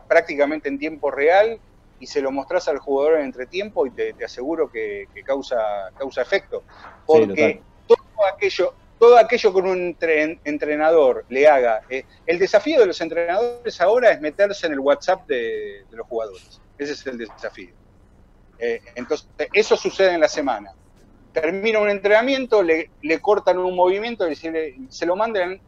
[0.09, 1.59] prácticamente en tiempo real
[1.99, 6.62] y se lo mostrás al jugador en entretiempo y te, aseguro que, causa, causa efecto.
[7.07, 9.96] Porque todo aquello, todo aquello con un
[10.44, 11.82] entrenador le haga.
[11.88, 16.61] Eh, el desafío de los entrenadores ahora es meterse en el WhatsApp de, los jugadores.
[16.78, 17.70] Ese es el desafío.
[18.59, 20.72] Eh, entonces, eso sucede en la semana
[21.40, 22.88] termina un entrenamiento, le,
[23.20, 25.61] cortan un movimiento se, lo mandan,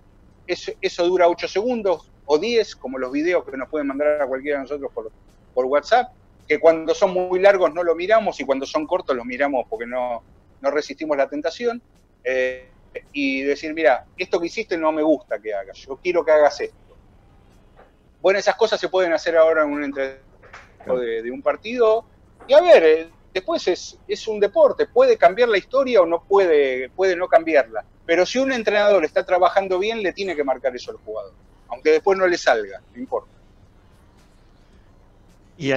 [0.47, 4.57] eso, dura 8 segundos o 10, como los videos que nos pueden mandar a cualquiera
[4.57, 5.13] de nosotros por,
[5.53, 6.11] por WhatsApp,
[6.49, 9.85] que cuando son muy largos no lo miramos y cuando son cortos los miramos porque
[9.85, 10.23] no,
[10.63, 11.83] no resistimos la tentación.
[12.25, 12.71] Eh,
[13.13, 16.61] y decir, mira, esto que hiciste no me gusta que hagas, yo quiero que hagas
[16.61, 16.77] esto.
[18.21, 22.05] Bueno, esas cosas se pueden hacer ahora en un entrenamiento de, de un partido.
[22.47, 26.25] Y a ver, eh, después es, es un deporte, puede cambiar la historia o no
[26.25, 27.85] puede, puede no cambiarla.
[28.05, 31.35] Pero si un entrenador está trabajando bien, le tiene que marcar eso al jugador,
[31.69, 33.38] aunque después no le salga, no importa.
[35.61, 35.73] Y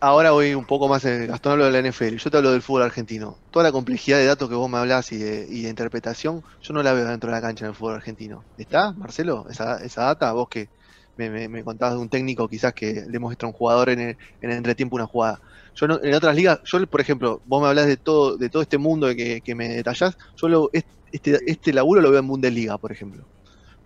[0.00, 2.82] ahora voy un poco más, Gastón hablo de la NFL, yo te hablo del fútbol
[2.82, 3.36] argentino.
[3.50, 6.94] Toda la complejidad de datos que vos me hablás y de, interpretación, yo no la
[6.94, 8.42] veo dentro de la cancha en el fútbol argentino.
[8.56, 10.32] ¿Está, Marcelo, esa, esa data?
[10.32, 10.70] Vos que
[11.18, 14.16] me, me, contabas de un técnico quizás que le muestra a un jugador en el,
[14.40, 15.42] en el entretiempo una jugada.
[15.74, 18.78] Yo en otras ligas, yo por ejemplo, vos me hablas de todo, de todo este
[18.78, 22.92] mundo que, que me detallás, yo lo, este, este laburo lo veo en Bundesliga, por
[22.92, 23.26] ejemplo.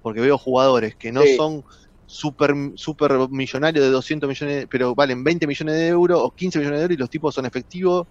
[0.03, 1.65] Porque veo jugadores que no son
[2.11, 6.81] super, super millonarios de 200 millones, pero valen 20 millones de euros o 15 millones
[6.81, 8.09] de euros y los tipos son efectivos,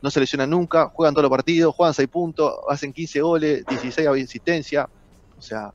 [0.00, 4.08] no se lesionan nunca, juegan todos los partidos, juegan 6 puntos, hacen 15 goles, 16
[4.08, 4.88] asistencia.
[5.38, 5.72] O sea,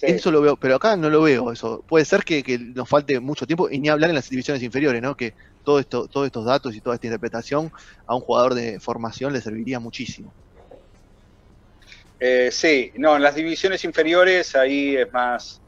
[0.00, 1.84] eso lo veo, pero acá no lo veo eso.
[1.86, 5.02] Puede ser que, que, nos falte mucho tiempo y ni hablar en las divisiones inferiores,
[5.02, 5.14] ¿no?
[5.14, 7.70] Que todo esto, todos estos datos y toda esta interpretación
[8.06, 10.32] a un jugador de formación le serviría muchísimo.
[12.18, 15.61] Eh, sí, no, en las divisiones inferiores ahí es más,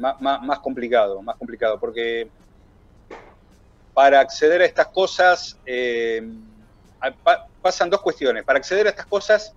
[0.00, 2.28] más, complicado, más complicado, porque
[3.94, 6.22] para acceder a estas cosas eh,
[7.60, 8.44] pasan dos cuestiones.
[8.44, 9.52] Para acceder a estas cosas,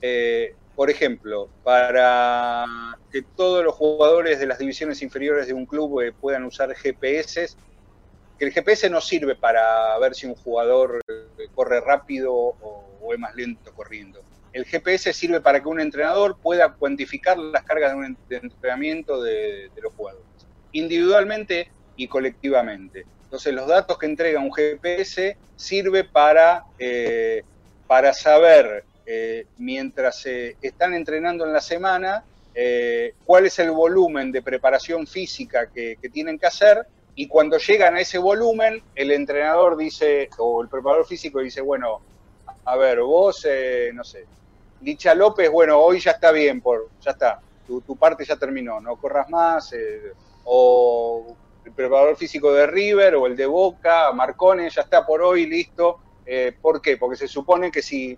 [0.00, 2.64] eh, por ejemplo, para
[3.10, 7.46] que todos los jugadores de las divisiones inferiores de un club puedan usar GPS,
[8.38, 13.18] que el GPS no sirve para ver si un jugador eh, corre rápido o, es
[13.18, 14.20] más lento corriendo.
[14.52, 19.70] El GPS sirve para que un entrenador pueda cuantificar las cargas de un entrenamiento de,
[19.82, 20.26] los jugadores,
[20.72, 23.06] individualmente y colectivamente.
[23.24, 27.42] Entonces los datos que entrega un GPS sirve para, eh,
[27.86, 32.24] para saber, eh, mientras están entrenando en la semana,
[33.24, 38.00] cuál es el volumen de preparación física que tienen que hacer y cuando llegan a
[38.00, 42.00] ese volumen, el entrenador dice, o el preparador físico dice, bueno,
[42.64, 44.24] a ver, vos, eh, no sé,
[44.82, 48.96] Licha López, bueno, hoy ya está bien, por, ya está, tu, parte ya terminó, no
[48.96, 50.12] corras más, eh,
[50.44, 55.46] o el preparador físico de River o el de Boca, Marcone, ya está por hoy,
[55.46, 56.00] listo.
[56.26, 56.96] Eh, ¿Por qué?
[56.96, 58.16] Porque se supone que si,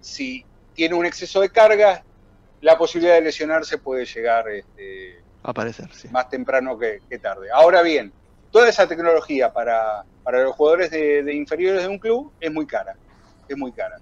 [0.00, 0.44] si
[0.74, 2.04] tiene un exceso de carga,
[2.60, 7.48] la posibilidad de lesionarse puede llegar este, aparecer, Más temprano que, tarde.
[7.52, 8.12] Ahora bien,
[8.50, 12.96] toda esa tecnología para, los jugadores de, inferiores de un club es muy cara.
[13.48, 13.98] Es muy cara.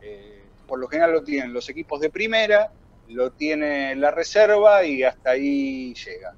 [0.00, 0.39] Eh,
[0.70, 2.70] por lo general lo tienen los equipos de primera,
[3.08, 6.32] lo tiene la reserva y hasta ahí llega.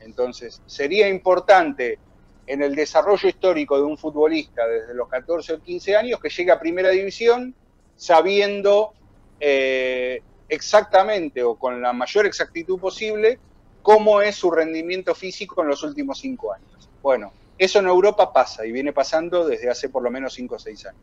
[0.00, 1.98] Entonces, sería importante
[2.46, 6.50] en el desarrollo histórico de un futbolista desde los 14 o 15 años que llegue
[6.50, 7.54] a primera división
[7.94, 8.94] sabiendo
[9.38, 13.38] eh, exactamente o con la mayor exactitud posible
[13.82, 16.88] cómo es su rendimiento físico en los últimos cinco años.
[17.02, 20.58] Bueno, eso en Europa pasa y viene pasando desde hace por lo menos cinco o
[20.58, 21.02] seis años.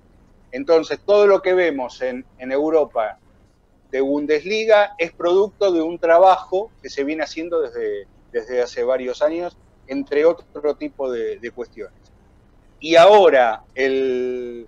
[0.51, 3.17] Entonces, todo lo que vemos en, Europa
[3.89, 9.21] de Bundesliga es producto de un trabajo que se viene haciendo desde, desde hace varios
[9.21, 11.99] años, entre otro tipo de, cuestiones.
[12.79, 14.67] Y ahora, el,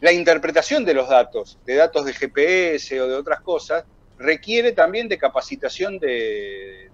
[0.00, 3.84] la interpretación de los datos, de datos de GPS o de otras cosas,
[4.16, 6.90] requiere también de capacitación de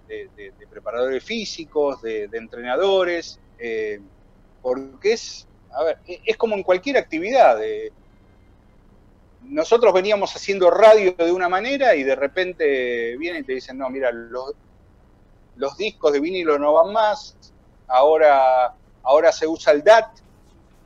[0.71, 3.99] preparadores físicos, de, entrenadores, eh,
[4.61, 7.57] porque es, a ver, es como en cualquier actividad.
[7.57, 7.91] De,
[9.43, 13.89] nosotros veníamos haciendo radio de una manera y de repente vienen y te dicen, no,
[13.89, 14.53] mira, los,
[15.55, 17.35] los discos de vinilo no van más,
[17.87, 20.19] ahora, ahora se usa el DAT,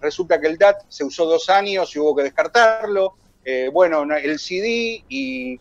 [0.02, 4.40] resulta que el DAT se usó dos años y hubo que descartarlo, eh, bueno, el
[4.40, 5.60] CD y,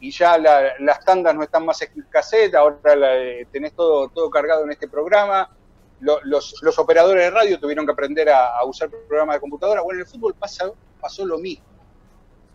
[0.00, 4.08] y ya la, las tandas no están más en cassette, ahora la, eh, tenés todo,
[4.08, 5.50] todo cargado en este programa,
[6.00, 9.80] los, los, los, operadores de radio tuvieron que aprender a, a usar programas de computadora,
[9.80, 11.64] bueno, en el fútbol pasa, pasó lo mismo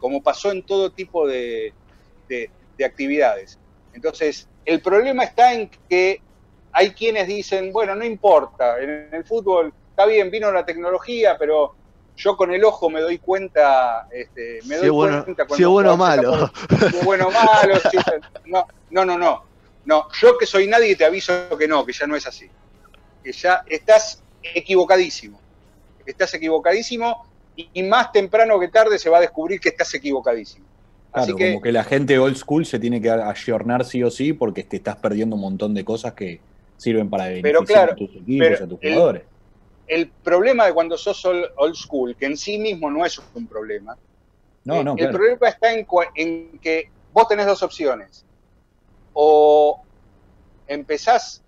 [0.01, 1.73] como pasó en todo tipo de,
[2.27, 3.59] de, de, actividades.
[3.93, 6.21] Entonces, el problema está en que
[6.73, 11.75] hay quienes dicen, bueno, no importa, en el fútbol está bien, vino la tecnología, pero
[12.17, 15.55] yo con el ojo me doy cuenta, este, me doy si bueno, cuenta cuando...
[15.55, 16.51] Si bueno o malo.
[16.89, 17.97] Si bueno o malo, si,
[18.45, 19.51] no, no, no, no.
[19.85, 22.49] No, yo que soy nadie te aviso que no, que ya no es así.
[23.23, 25.39] Que ya estás equivocadísimo.
[26.05, 30.65] Estás equivocadísimo y más temprano que tarde se va a descubrir que estás equivocadísimo.
[31.11, 34.09] Claro, Así que, como que la gente old school se tiene que ayornar sí o
[34.09, 36.39] sí porque te estás perdiendo un montón de cosas que
[36.77, 39.23] sirven para beneficiar claro, a tus equipos, a tus jugadores.
[39.87, 43.45] El, el, problema de cuando sos old school, que en sí mismo no es un
[43.45, 43.97] problema,
[44.63, 45.17] no, eh, no, el claro.
[45.17, 48.25] problema está en, en que vos tenés dos opciones.
[49.13, 49.81] O
[50.67, 51.40] empezás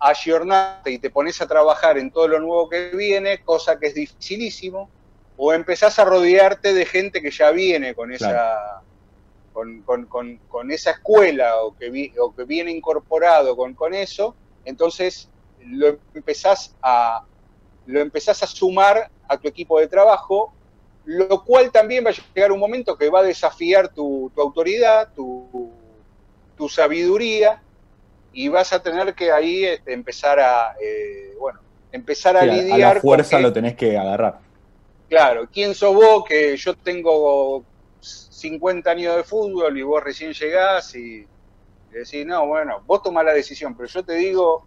[0.00, 3.94] ayornarte y te pones a trabajar en todo lo nuevo que viene, cosa que es
[3.94, 4.88] dificilísimo,
[5.36, 8.82] o empezás a rodearte de gente que ya viene con esa, claro.
[9.52, 13.94] con, con, con, con, esa escuela o que, vi, o que viene incorporado con, con
[13.94, 14.34] eso,
[14.64, 15.28] entonces
[15.64, 17.24] lo empezás, a,
[17.86, 20.52] lo empezás a sumar a tu equipo de trabajo,
[21.04, 25.12] lo cual también va a llegar un momento que va a desafiar tu, tu autoridad,
[25.14, 25.70] tu,
[26.56, 27.62] tu, sabiduría,
[28.32, 31.60] y vas a tener que ahí este, empezar a, eh, bueno,
[31.92, 32.92] empezar a sí, lidiar.
[32.92, 34.50] A la fuerza que, lo tenés que agarrar
[35.10, 36.24] claro, ¿quién sos vos?
[36.26, 37.64] Que yo tengo
[38.00, 41.26] 50 años de fútbol y vos recién llegás y
[41.92, 44.64] decís, no, bueno, vos tomás la decisión, pero yo te digo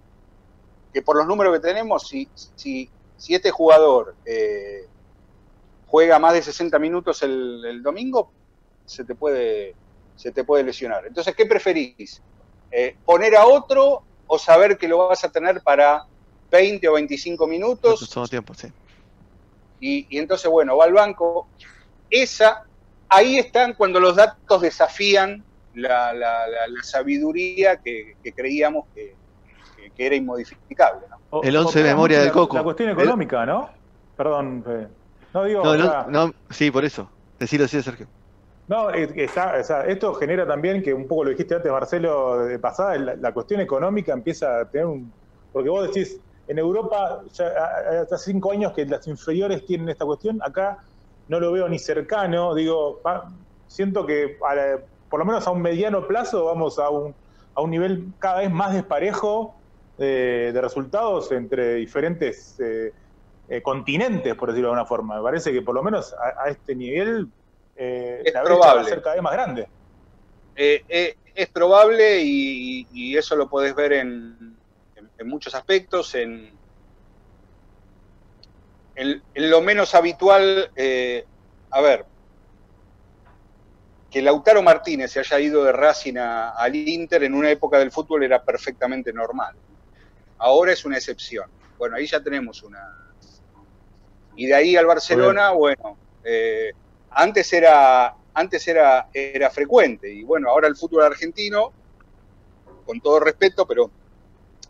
[0.94, 4.86] que por los números que tenemos, si, si, si este jugador eh,
[5.88, 8.32] juega más de 60 minutos el, el, domingo,
[8.86, 9.74] se te, puede,
[10.18, 11.08] se te puede lesionar.
[11.08, 12.22] Entonces, ¿qué preferís?
[12.76, 16.06] Eh, ¿Poner a otro o saber que lo vas a tener para
[16.52, 18.10] 20 o 25 minutos?
[18.10, 18.68] Todo tiempo, sí.
[19.80, 21.48] Y, y, entonces, bueno, va al banco.
[22.10, 22.64] Esa,
[23.10, 25.44] ahí están cuando los datos desafían
[25.76, 29.16] la, la, la, la sabiduría que, que creíamos que,
[29.76, 31.06] que, que, era inmodificable.
[31.10, 31.44] ¿no?
[31.44, 32.58] El 11 de memoria del Coco.
[32.58, 33.70] La cuestión económica, ¿no?
[34.18, 34.88] Perdón, Fede.
[35.32, 35.64] No, digo.
[35.64, 37.08] No, no, no, sí, por eso.
[37.38, 38.08] Decilo así, Sergio.
[38.74, 43.32] No, está, esto genera también, que un poco lo dijiste antes, Marcelo, de pasada, la,
[43.32, 45.14] cuestión económica empieza a tener un.
[45.52, 47.54] Porque vos decís, en Europa, ya
[48.02, 50.80] hace cinco años que las inferiores tienen esta cuestión, acá
[51.28, 53.00] no lo veo ni cercano, digo,
[53.68, 57.14] siento que a la, por lo menos a un mediano plazo vamos a un,
[57.54, 59.54] a un nivel cada vez más desparejo
[60.00, 62.92] de, de resultados entre diferentes eh,
[63.50, 65.18] eh, continentes, por decirlo de alguna forma.
[65.18, 67.30] Me parece que por lo menos a este nivel
[67.76, 68.82] eh, es la probable.
[68.82, 69.68] va a ser cada vez más grande.
[70.56, 74.56] Eh, es probable y, y, eso lo podés ver en,
[75.18, 76.52] en muchos aspectos, en,
[79.36, 81.26] lo menos habitual, eh,
[81.72, 82.06] a ver,
[84.12, 87.92] que Lautaro Martínez se haya ido de Racing a, al Inter en una época del
[87.92, 89.56] fútbol era perfectamente normal.
[90.38, 91.50] Ahora es una excepción.
[91.78, 92.96] Bueno, ahí ya tenemos una...
[94.36, 96.74] Y de ahí al Barcelona, bueno, eh,
[97.16, 101.72] antes era antes era, era frecuente y bueno, ahora el fútbol argentino,
[102.86, 103.92] con todo respeto, pero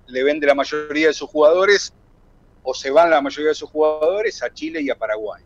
[0.08, 1.94] le vende la mayoría de sus jugadores
[2.64, 5.44] o se van la mayoría de sus jugadores a Chile y a Paraguay.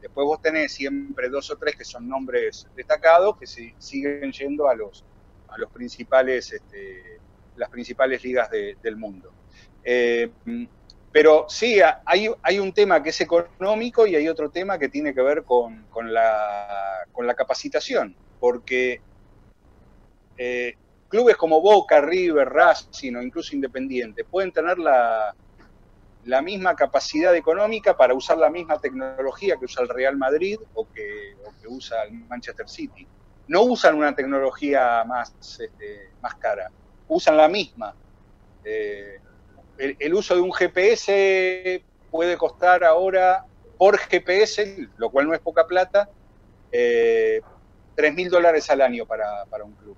[0.00, 4.68] Después vos tenés siempre dos o tres que son nombres destacados que se, siguen yendo
[4.68, 5.04] a los,
[5.48, 7.20] a los principales, este,
[7.56, 9.30] las principales ligas de, del mundo.
[9.84, 10.30] Eh,
[11.12, 15.22] pero sí, hay, un tema que es económico y hay otro tema que tiene que
[15.22, 19.00] ver con, la, capacitación, porque
[20.36, 20.74] eh,
[21.08, 25.34] clubes como Boca, River, Racing o incluso Independiente pueden tener la,
[26.42, 31.34] misma capacidad económica para usar la misma tecnología que usa el Real Madrid o que,
[31.66, 33.06] usa el Manchester City.
[33.48, 36.70] No usan una tecnología más, este, cara,
[37.08, 37.94] usan la misma.
[38.64, 39.18] Eh,
[39.80, 43.44] el, uso de un GPS puede costar ahora
[43.78, 46.08] por GPS, lo cual no es poca plata,
[46.70, 47.40] eh,
[47.94, 49.96] 3 mil dólares al año para, para, un club.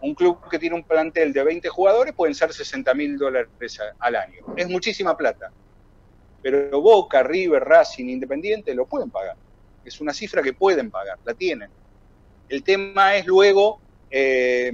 [0.00, 4.16] Un club que tiene un plantel de 20 jugadores pueden ser 60 mil dólares al
[4.16, 4.44] año.
[4.56, 5.50] Es muchísima plata.
[6.42, 9.36] Pero Boca, River, Racing, Independiente lo pueden pagar.
[9.84, 11.70] Es una cifra que pueden pagar, la tienen.
[12.48, 14.72] El tema es luego eh,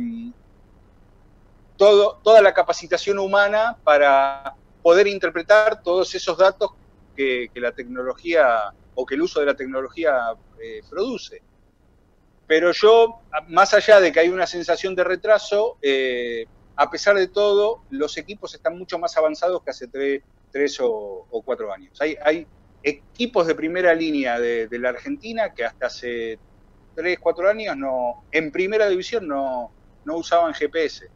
[1.83, 4.55] todo, toda la capacitación humana para
[4.85, 6.71] poder interpretar todos esos datos
[7.17, 10.17] que, la tecnología o que el uso de la tecnología
[10.63, 11.43] eh, produce.
[12.47, 17.27] Pero yo, más allá de que hay una sensación de retraso, eh, a pesar de
[17.27, 22.01] todo, los equipos están mucho más avanzados que hace tres, o, cuatro años.
[22.01, 22.47] Hay,
[22.85, 26.39] equipos de primera línea de, la Argentina que hasta hace
[26.95, 29.73] tres, cuatro años no, en primera división no,
[30.05, 31.11] no usaban GPS.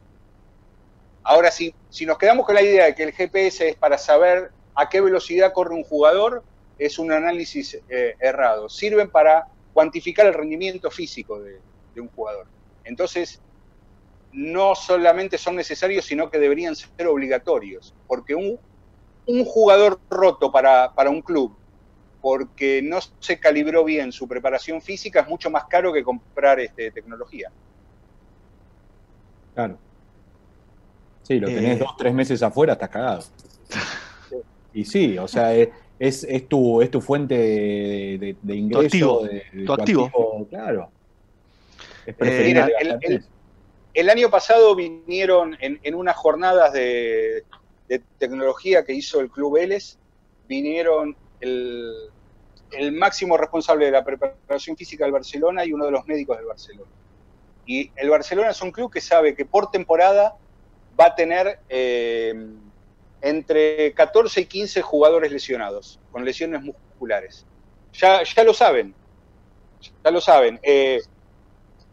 [1.29, 4.53] Ahora, si, si nos quedamos con la idea de que el GPS es para saber
[4.77, 6.45] a qué velocidad corre un jugador,
[6.79, 8.69] es un análisis eh, errado.
[8.69, 11.61] Sirven para cuantificar el rendimiento físico de,
[12.01, 12.47] un jugador.
[12.85, 13.41] Entonces,
[14.31, 18.61] no solamente son necesarios, sino que deberían ser obligatorios, porque un,
[19.47, 21.57] jugador roto para, para, un club,
[22.21, 26.93] porque no se calibró bien su preparación física, es mucho más caro que comprar este,
[26.93, 27.51] tecnología.
[29.55, 29.79] Claro.
[31.27, 31.79] Sí, lo tenés eh.
[31.81, 33.25] dos, tres meses afuera, estás cagado.
[34.73, 39.23] Y sí, o sea, es, es, tu, es tu fuente de, ingreso.
[39.65, 40.47] Tu activo.
[40.51, 40.91] claro.
[42.05, 43.23] Es eh,
[43.95, 47.45] el, año pasado vinieron en, unas jornadas de,
[48.19, 49.97] tecnología que hizo el Club Vélez,
[50.47, 51.95] vinieron el,
[52.73, 56.49] el máximo responsable de la preparación física del Barcelona y uno de los médicos del
[56.49, 56.91] Barcelona.
[57.65, 60.37] Y el Barcelona es un club que sabe que por temporada
[60.99, 62.35] va a tener eh,
[63.21, 67.47] entre 14 y 15 jugadores lesionados, con lesiones musculares.
[67.93, 68.95] Ya, ya lo saben,
[70.05, 70.59] ya lo saben.
[70.63, 71.01] Eh,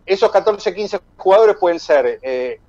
[0.05, 2.59] esos 14, 15 jugadores pueden ser eh,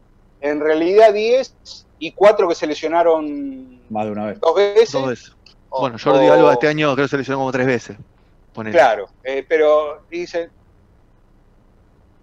[0.40, 4.40] en realidad 10 y 4 que se lesionaron más de una vez.
[4.40, 5.32] Dos veces.
[5.70, 7.96] bueno, Jordi Alba este año creo que se lesionó como tres veces.
[8.70, 9.08] Claro,
[9.48, 10.48] pero dicen,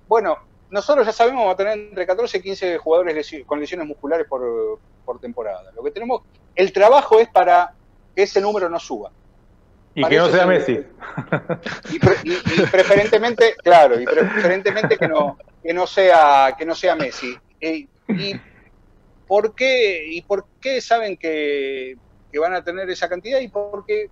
[0.08, 0.38] bueno,
[0.72, 4.26] nosotros ya sabemos que vamos a tener entre 14 y 15 jugadores con lesiones musculares
[4.28, 4.80] por,
[5.20, 5.70] temporada.
[5.76, 6.22] Lo que tenemos,
[6.56, 7.74] el trabajo es para
[8.16, 9.12] que ese número no suba.
[9.94, 10.80] Y que no sea Messi.
[11.92, 17.36] Y, preferentemente, claro, y preferentemente que no, que no sea, que no sea Messi.
[17.60, 17.90] Y,
[19.28, 21.98] por qué, y por qué saben que,
[22.40, 23.42] van a tener esa cantidad?
[23.42, 24.10] Y porque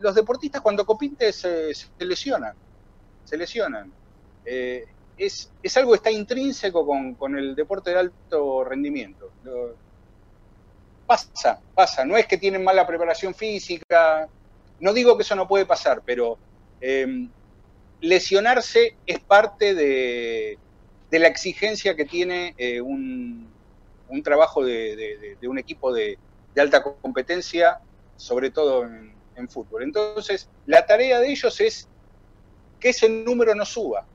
[0.00, 2.54] los deportistas cuando compiten se, se lesionan.
[3.24, 3.92] Se lesionan.
[4.44, 4.86] Eh,
[5.18, 9.30] es, algo que está intrínseco con, el deporte de alto rendimiento.
[11.06, 12.04] Pasa, pasa.
[12.04, 14.28] No es que tienen mala preparación física.
[14.80, 16.38] No digo que eso no puede pasar, pero
[16.80, 17.30] em,
[18.00, 20.58] lesionarse es parte de,
[21.10, 23.48] la exigencia que tiene eh, un,
[24.22, 26.18] trabajo de, un equipo de,
[26.58, 27.80] alta competencia,
[28.16, 29.82] sobre todo en fútbol.
[29.82, 31.88] Entonces, la tarea de ellos es
[32.80, 34.06] que ese número no suba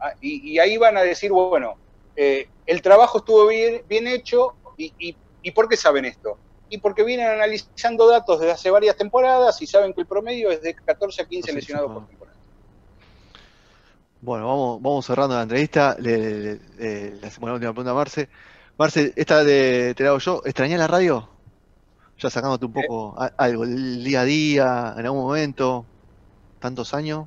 [0.00, 1.76] Ah, y, ahí van a decir, bueno,
[2.16, 6.38] eh, el trabajo estuvo bien, bien hecho y, y, ¿por qué saben esto?
[6.70, 10.62] Y porque vienen analizando datos desde hace varias temporadas y saben que el promedio es
[10.62, 12.38] de 14 a 15 lesionados por temporada.
[14.22, 15.96] Bueno, vamos, vamos cerrando la entrevista.
[15.98, 16.60] Le,
[17.22, 18.28] hacemos la última pregunta a Marce.
[18.78, 20.42] Marce, esta de, te la hago yo.
[20.44, 21.28] ¿Extrañás la radio?
[22.18, 25.86] Ya sacándote un poco algo, el día a día, en algún momento,
[26.60, 27.26] tantos años.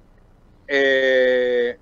[0.67, 1.77] Eh,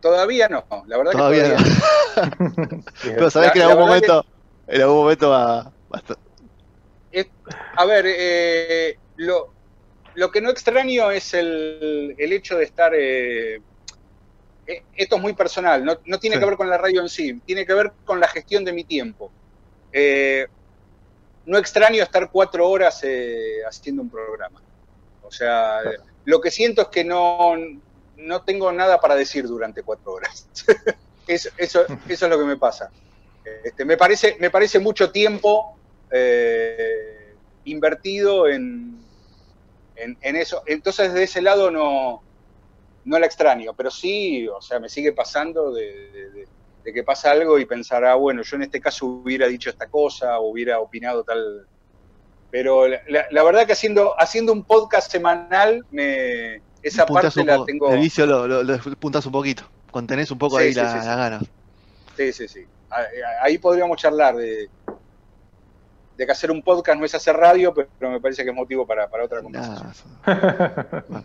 [0.00, 2.84] todavía no, la verdad todavía que todavía no.
[3.02, 4.24] Pero sabés que en algún momento,
[4.66, 5.72] en algún momento va,
[7.76, 9.52] a ver, eh, lo,
[10.14, 12.92] lo, que no extraño es el, el hecho de estar.
[12.94, 13.60] Eh,
[14.66, 17.40] eh, esto es muy personal, no, no tiene que ver con la radio en sí,
[17.44, 19.30] tiene que ver con la gestión de mi tiempo.
[21.46, 23.02] no extraño estar cuatro horas
[23.68, 24.62] haciendo un programa.
[25.22, 25.80] O sea,
[26.24, 27.54] lo que siento es que no,
[28.22, 30.48] no tengo nada para decir durante cuatro horas.
[31.26, 32.90] eso, eso, es lo que me pasa.
[33.64, 35.76] Este, me, parece, me parece mucho tiempo
[36.10, 38.98] eh, invertido en,
[39.96, 40.62] en, eso.
[40.66, 42.22] Entonces, de ese lado no,
[43.04, 46.46] no la extraño, pero sí, o sea, me sigue pasando de,
[46.84, 50.38] que pasa algo y pensar, ah, bueno, yo en este caso hubiera dicho esta cosa,
[50.40, 51.66] hubiera opinado tal.
[52.50, 57.64] Pero la, la verdad que haciendo, haciendo un podcast semanal, me, esa parte un la
[57.64, 57.92] tengo.
[57.92, 59.62] El vicio lo, lo, lo puntas un poquito.
[59.90, 61.06] Contenés un poco Sí, ahí sí, la- sí, sí.
[61.06, 61.42] las ganas.
[62.16, 62.66] Sí, sí, sí.
[63.42, 64.68] Ahí- podríamos charlar de,
[66.16, 68.86] de que hacer un podcast no es hacer radio, pero me parece que es motivo
[68.86, 69.92] para, para otra conversación.
[71.08, 71.24] Bueno.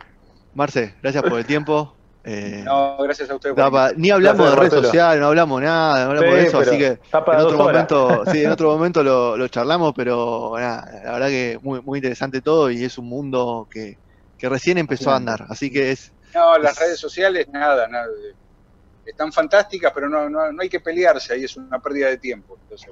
[0.53, 1.93] Marce, gracias por el tiempo.
[2.24, 3.55] Eh, No, gracias a ustedes.
[3.55, 4.84] por ni hablamos Gracias, de redes Marcelo.
[4.84, 8.43] sociales, no hablamos nada, no hablamos Sí, de eso, así que en otro momento, sí,
[8.43, 12.70] en otro momento lo, lo charlamos, pero nada, la verdad que muy, muy interesante todo
[12.70, 13.97] y es un mundo que,
[14.38, 18.08] que recién empezó a andar, así que es No, las Es- redes sociales, nada, nada.
[19.06, 22.58] Están fantásticas, pero no, no, no hay que pelearse, ahí es una pérdida de tiempo.
[22.64, 22.90] Entonces.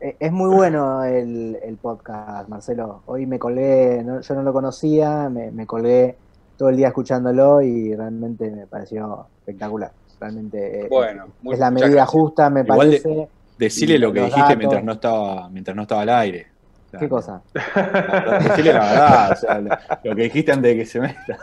[0.00, 3.02] Eh, Es muy bueno el, el podcast, Marcelo.
[3.06, 6.16] Hoy me colgué, no- yo no lo conocía, me, me colgué
[6.56, 9.92] todo el día escuchándolo y realmente me pareció espectacular.
[10.20, 12.08] Realmente eh, Bueno, muy- es la medida gracias.
[12.10, 13.28] justa, me Igual de- parece.
[13.58, 14.56] Decile lo que dijiste datos.
[14.56, 16.46] mientras no estaba, mientras no estaba al aire.
[16.98, 17.42] ¿Qué cosa?
[18.44, 19.70] Decile la verdad, o sea, lo,
[20.04, 21.38] lo que dijiste antes de que se meta.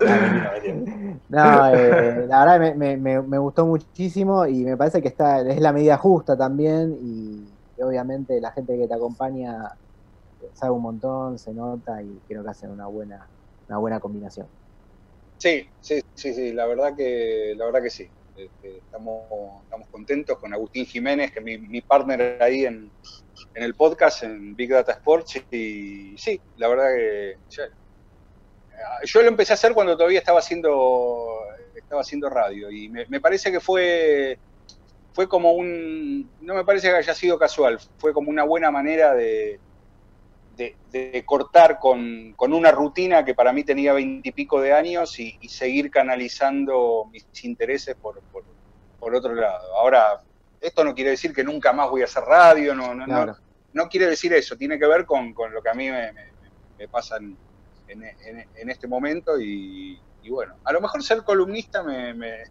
[1.28, 5.40] No, eh, la verdad me, me- me- me gustó muchísimo y me parece que está
[5.40, 9.58] es la medida justa también y, y obviamente la gente que te acompaña
[10.54, 13.30] sabe un montón, se nota y creo que hacen una buena,
[13.68, 14.48] una buena combinación.
[15.36, 18.10] Sí, sí, sí, sí, la verdad que, la verdad que sí.
[18.34, 22.92] Este, estamos, estamos contentos con Agustín Jiménez, que es mi, mi partner ahí en,
[23.54, 27.68] en el podcast, en Big Data Sports, y sí, la verdad que ya-
[29.04, 31.40] yo lo empecé a hacer cuando todavía estaba haciendo,
[31.74, 34.38] estaba haciendo radio, y me, me parece que fue,
[35.12, 39.14] fue como un, no me parece que haya sido casual, fue como una buena manera
[39.14, 39.60] de,
[40.50, 45.36] de, de cortar con, con una rutina que para mí tenía veintipico de años y,
[45.40, 48.44] y seguir canalizando mis intereses por, por,
[48.98, 49.74] por otro lado.
[49.76, 50.20] Ahora,
[50.60, 53.32] esto no quiere decir que nunca más voy a hacer radio, no, no, Claro.
[53.32, 53.38] no,
[53.84, 56.32] no quiere decir eso, tiene que ver con, con lo que a mí me, me-
[56.78, 57.38] me pasa en,
[57.86, 62.42] en- en- en este momento y, y bueno, a lo mejor ser columnista me, me-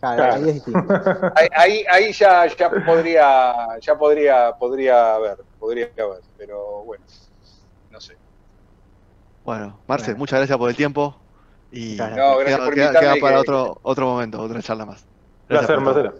[0.00, 0.34] Claro, Claro.
[0.34, 0.80] ahí es distinto.
[1.34, 7.04] ahí, ahí, ahí ya, ya podría, ya podría, podría haber, podría haber, pero bueno,
[7.90, 8.16] no sé.
[9.42, 10.18] bueno, Marce, Bueno.
[10.18, 11.20] muchas gracias por el tiempo
[11.72, 11.96] y.
[11.96, 15.08] No, queda, por queda- invitarme queda y para que- otro, otro momento, otra charla más.
[15.46, 15.80] Placer.
[15.80, 16.14] Marcelo.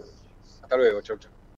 [0.69, 1.38] Hasta luego, chau, chau.